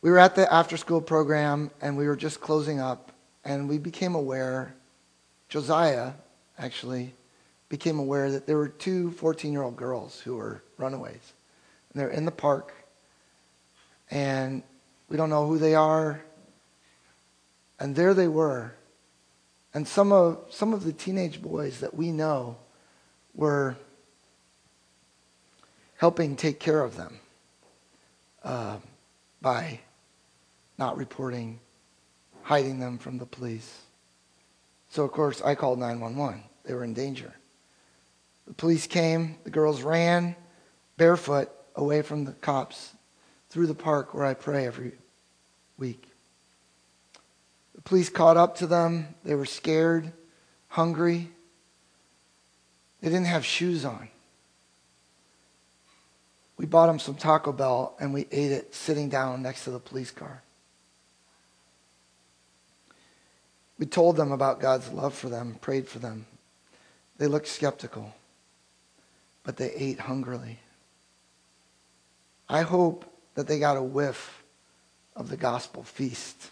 we 0.02 0.12
were 0.12 0.20
at 0.20 0.36
the 0.36 0.52
after 0.52 0.76
school 0.76 1.02
program 1.02 1.72
and 1.82 1.98
we 1.98 2.08
were 2.08 2.16
just 2.16 2.42
closing 2.42 2.80
up, 2.80 3.12
and 3.46 3.70
we 3.70 3.78
became 3.78 4.16
aware, 4.16 4.76
Josiah 5.50 6.14
actually 6.58 7.14
became 7.70 8.00
aware 8.00 8.32
that 8.32 8.48
there 8.48 8.58
were 8.58 8.70
two 8.70 9.12
14 9.12 9.52
year 9.52 9.64
old 9.64 9.76
girls 9.76 10.20
who 10.20 10.36
were 10.36 10.64
runaways. 10.78 11.34
And 11.94 12.02
they're 12.02 12.10
in 12.10 12.26
the 12.26 12.32
park, 12.32 12.74
and 14.12 14.64
we 15.10 15.18
don't 15.18 15.30
know 15.30 15.48
who 15.48 15.58
they 15.58 15.76
are. 15.76 16.22
And 17.80 17.96
there 17.96 18.14
they 18.14 18.28
were. 18.28 18.74
And 19.74 19.88
some 19.88 20.12
of, 20.12 20.40
some 20.50 20.74
of 20.74 20.84
the 20.84 20.94
teenage 20.94 21.42
boys 21.42 21.80
that 21.82 21.94
we 21.94 22.12
know 22.12 22.58
were 23.36 23.78
helping 25.98 26.36
take 26.36 26.60
care 26.60 26.82
of 26.82 26.96
them 26.96 27.20
uh, 28.44 28.78
by 29.42 29.80
not 30.78 30.98
reporting, 30.98 31.60
hiding 32.44 32.80
them 32.80 32.98
from 32.98 33.18
the 33.18 33.26
police. 33.26 33.82
So, 34.90 35.04
of 35.04 35.12
course, 35.12 35.42
I 35.42 35.56
called 35.56 35.80
911. 35.80 36.44
They 36.64 36.74
were 36.74 36.84
in 36.84 36.94
danger. 36.94 37.34
The 38.48 38.54
police 38.54 38.88
came, 38.88 39.38
the 39.44 39.50
girls 39.50 39.82
ran 39.82 40.36
barefoot 40.96 41.50
away 41.76 42.02
from 42.02 42.26
the 42.26 42.32
cops 42.34 42.94
through 43.50 43.68
the 43.68 43.76
park 43.76 44.14
where 44.14 44.26
I 44.26 44.34
pray 44.34 44.66
every 44.66 44.94
week. 45.78 46.10
The 47.76 47.82
police 47.82 48.10
caught 48.10 48.38
up 48.38 48.56
to 48.58 48.68
them. 48.68 49.16
They 49.24 49.36
were 49.36 49.46
scared, 49.46 50.12
hungry. 50.70 51.30
They 53.02 53.10
didn't 53.10 53.28
have 53.28 53.46
shoes 53.46 53.86
on. 53.86 54.10
We 56.58 56.66
bought 56.66 56.88
them 56.88 57.00
some 57.00 57.16
Taco 57.16 57.52
Bell 57.52 57.96
and 58.00 58.14
we 58.14 58.22
ate 58.32 58.52
it 58.52 58.74
sitting 58.74 59.10
down 59.10 59.44
next 59.44 59.66
to 59.66 59.72
the 59.72 59.80
police 59.80 60.10
car. 60.10 60.42
We 63.80 63.86
told 63.86 64.16
them 64.16 64.32
about 64.32 64.60
God's 64.60 64.90
love 64.90 65.14
for 65.14 65.30
them, 65.30 65.58
prayed 65.62 65.88
for 65.88 66.00
them. 66.00 66.26
They 67.18 67.28
looked 67.28 67.48
skeptical, 67.48 68.14
but 69.44 69.58
they 69.58 69.72
ate 69.72 70.00
hungrily. 70.00 70.60
I 72.50 72.62
hope 72.62 73.06
that 73.36 73.48
they 73.48 73.60
got 73.60 73.78
a 73.78 73.84
whiff 73.84 74.44
of 75.16 75.30
the 75.30 75.38
gospel 75.38 75.84
feast. 75.84 76.52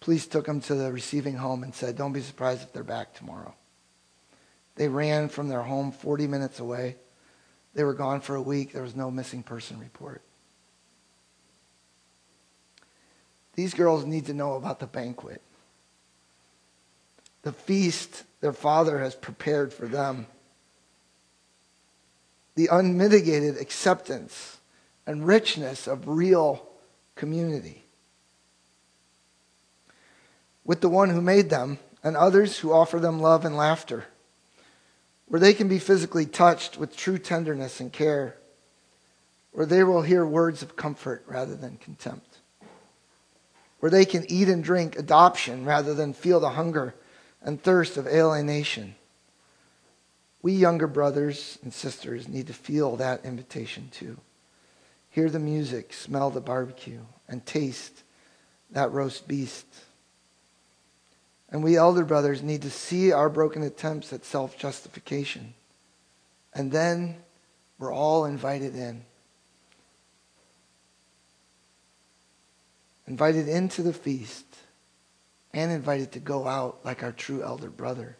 Police 0.00 0.26
took 0.26 0.46
them 0.46 0.60
to 0.62 0.74
the 0.74 0.92
receiving 0.92 1.36
home 1.36 1.62
and 1.62 1.74
said, 1.74 1.96
Don't 1.96 2.12
be 2.12 2.20
surprised 2.20 2.62
if 2.62 2.72
they're 2.72 2.82
back 2.82 3.14
tomorrow. 3.14 3.54
They 4.76 4.88
ran 4.88 5.28
from 5.28 5.48
their 5.48 5.62
home 5.62 5.92
40 5.92 6.26
minutes 6.26 6.60
away. 6.60 6.96
They 7.74 7.84
were 7.84 7.94
gone 7.94 8.20
for 8.20 8.34
a 8.36 8.42
week. 8.42 8.72
There 8.72 8.82
was 8.82 8.94
no 8.94 9.10
missing 9.10 9.42
person 9.42 9.78
report. 9.78 10.22
These 13.54 13.74
girls 13.74 14.04
need 14.04 14.26
to 14.26 14.34
know 14.34 14.54
about 14.54 14.80
the 14.80 14.86
banquet, 14.86 15.40
the 17.42 17.52
feast 17.52 18.24
their 18.40 18.52
father 18.52 18.98
has 18.98 19.14
prepared 19.14 19.72
for 19.72 19.86
them, 19.86 20.26
the 22.54 22.68
unmitigated 22.70 23.56
acceptance 23.58 24.58
and 25.06 25.26
richness 25.26 25.86
of 25.86 26.08
real 26.08 26.66
community. 27.14 27.84
With 30.64 30.80
the 30.80 30.88
one 30.88 31.10
who 31.10 31.20
made 31.20 31.50
them 31.50 31.78
and 32.02 32.16
others 32.16 32.58
who 32.58 32.72
offer 32.72 32.98
them 32.98 33.20
love 33.20 33.44
and 33.44 33.56
laughter 33.56 34.06
where 35.26 35.40
they 35.40 35.54
can 35.54 35.68
be 35.68 35.78
physically 35.78 36.26
touched 36.26 36.78
with 36.78 36.96
true 36.96 37.18
tenderness 37.18 37.80
and 37.80 37.92
care, 37.92 38.36
where 39.52 39.66
they 39.66 39.82
will 39.82 40.02
hear 40.02 40.24
words 40.24 40.62
of 40.62 40.76
comfort 40.76 41.24
rather 41.26 41.54
than 41.54 41.76
contempt, 41.78 42.33
where 43.84 43.90
they 43.90 44.06
can 44.06 44.24
eat 44.30 44.48
and 44.48 44.64
drink 44.64 44.98
adoption 44.98 45.66
rather 45.66 45.92
than 45.92 46.14
feel 46.14 46.40
the 46.40 46.48
hunger 46.48 46.94
and 47.42 47.62
thirst 47.62 47.98
of 47.98 48.06
alienation. 48.06 48.94
We 50.40 50.54
younger 50.54 50.86
brothers 50.86 51.58
and 51.62 51.70
sisters 51.70 52.26
need 52.26 52.46
to 52.46 52.54
feel 52.54 52.96
that 52.96 53.26
invitation 53.26 53.90
too. 53.92 54.16
Hear 55.10 55.28
the 55.28 55.38
music, 55.38 55.92
smell 55.92 56.30
the 56.30 56.40
barbecue, 56.40 57.02
and 57.28 57.44
taste 57.44 58.04
that 58.70 58.90
roast 58.90 59.28
beast. 59.28 59.66
And 61.50 61.62
we 61.62 61.76
elder 61.76 62.06
brothers 62.06 62.42
need 62.42 62.62
to 62.62 62.70
see 62.70 63.12
our 63.12 63.28
broken 63.28 63.62
attempts 63.62 64.14
at 64.14 64.24
self 64.24 64.56
justification. 64.56 65.52
And 66.54 66.72
then 66.72 67.16
we're 67.78 67.92
all 67.92 68.24
invited 68.24 68.76
in. 68.76 69.04
Invited 73.06 73.48
into 73.48 73.82
the 73.82 73.92
feast 73.92 74.46
and 75.52 75.70
invited 75.70 76.12
to 76.12 76.20
go 76.20 76.48
out 76.48 76.80
like 76.84 77.02
our 77.02 77.12
true 77.12 77.42
elder 77.42 77.70
brother, 77.70 78.16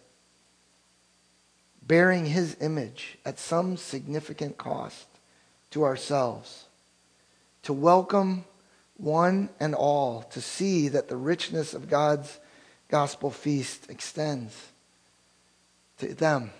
bearing 1.82 2.26
his 2.26 2.56
image 2.60 3.18
at 3.24 3.38
some 3.38 3.76
significant 3.76 4.58
cost 4.58 5.06
to 5.70 5.84
ourselves, 5.84 6.66
to 7.62 7.72
welcome 7.72 8.44
one 8.96 9.48
and 9.58 9.74
all 9.74 10.22
to 10.22 10.40
see 10.40 10.88
that 10.88 11.08
the 11.08 11.16
richness 11.16 11.74
of 11.74 11.88
God's 11.88 12.38
gospel 12.88 13.30
feast 13.30 13.90
extends 13.90 14.70
to 15.98 16.14
them, 16.14 16.50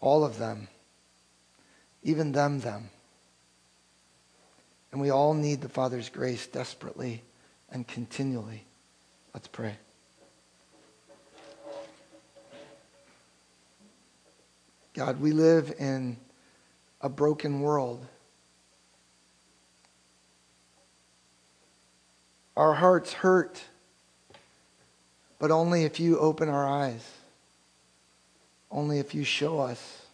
all 0.00 0.24
of 0.24 0.38
them, 0.38 0.68
even 2.02 2.32
them, 2.32 2.60
them. 2.60 2.90
And 4.92 5.00
we 5.00 5.10
all 5.10 5.34
need 5.34 5.60
the 5.60 5.68
Father's 5.68 6.08
grace 6.08 6.46
desperately 6.46 7.22
and 7.70 7.88
continually. 7.88 8.64
Let's 9.34 9.48
pray. 9.48 9.74
God, 14.94 15.20
we 15.20 15.32
live 15.32 15.74
in 15.78 16.18
a 17.00 17.08
broken 17.08 17.62
world. 17.62 18.06
Our 22.56 22.74
hearts 22.74 23.14
hurt 23.14 23.64
but 25.42 25.50
only 25.50 25.82
if 25.82 25.98
you 25.98 26.20
open 26.20 26.48
our 26.48 26.64
eyes, 26.64 27.04
only 28.70 29.00
if 29.00 29.12
you 29.12 29.24
show 29.24 29.58
us 29.58 30.06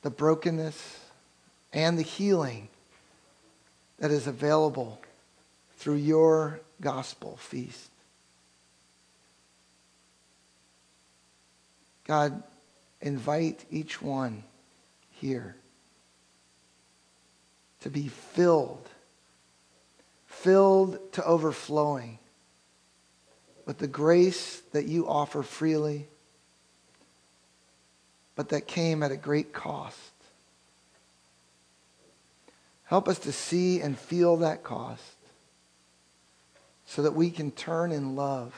the 0.00 0.08
brokenness 0.08 1.00
and 1.72 1.98
the 1.98 2.02
healing 2.02 2.68
that 3.98 4.10
is 4.10 4.26
available 4.26 5.00
through 5.76 5.96
your 5.96 6.60
gospel 6.80 7.36
feast. 7.36 7.90
God, 12.04 12.42
invite 13.00 13.64
each 13.70 14.00
one 14.00 14.44
here 15.10 15.56
to 17.80 17.90
be 17.90 18.08
filled, 18.08 18.88
filled 20.26 21.12
to 21.12 21.24
overflowing 21.24 22.18
with 23.64 23.78
the 23.78 23.88
grace 23.88 24.60
that 24.72 24.86
you 24.86 25.08
offer 25.08 25.42
freely, 25.42 26.06
but 28.36 28.50
that 28.50 28.66
came 28.66 29.02
at 29.02 29.10
a 29.10 29.16
great 29.16 29.52
cost. 29.52 29.98
Help 32.86 33.08
us 33.08 33.18
to 33.20 33.32
see 33.32 33.80
and 33.80 33.98
feel 33.98 34.36
that 34.38 34.62
cost 34.62 35.02
so 36.86 37.02
that 37.02 37.14
we 37.14 37.30
can 37.30 37.50
turn 37.50 37.90
in 37.90 38.14
love 38.14 38.54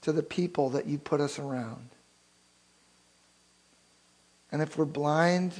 to 0.00 0.12
the 0.12 0.22
people 0.22 0.70
that 0.70 0.86
you 0.86 0.98
put 0.98 1.20
us 1.20 1.38
around. 1.38 1.90
And 4.50 4.62
if 4.62 4.78
we're 4.78 4.86
blind 4.86 5.52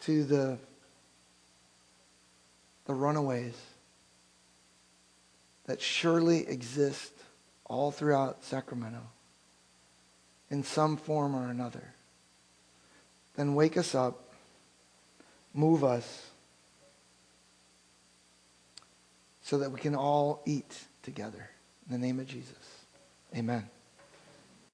to 0.00 0.24
the, 0.24 0.58
the 2.84 2.92
runaways 2.92 3.58
that 5.64 5.80
surely 5.80 6.46
exist 6.46 7.12
all 7.64 7.90
throughout 7.90 8.44
Sacramento 8.44 9.02
in 10.50 10.62
some 10.62 10.96
form 10.96 11.34
or 11.34 11.48
another, 11.48 11.94
then 13.36 13.54
wake 13.54 13.76
us 13.76 13.94
up, 13.94 14.32
move 15.52 15.84
us, 15.84 16.26
so 19.42 19.58
that 19.58 19.70
we 19.70 19.78
can 19.78 19.94
all 19.94 20.42
eat 20.44 20.86
together. 21.02 21.50
In 21.86 21.92
the 21.92 22.04
name 22.04 22.18
of 22.18 22.26
Jesus, 22.26 22.56
amen. 23.34 23.68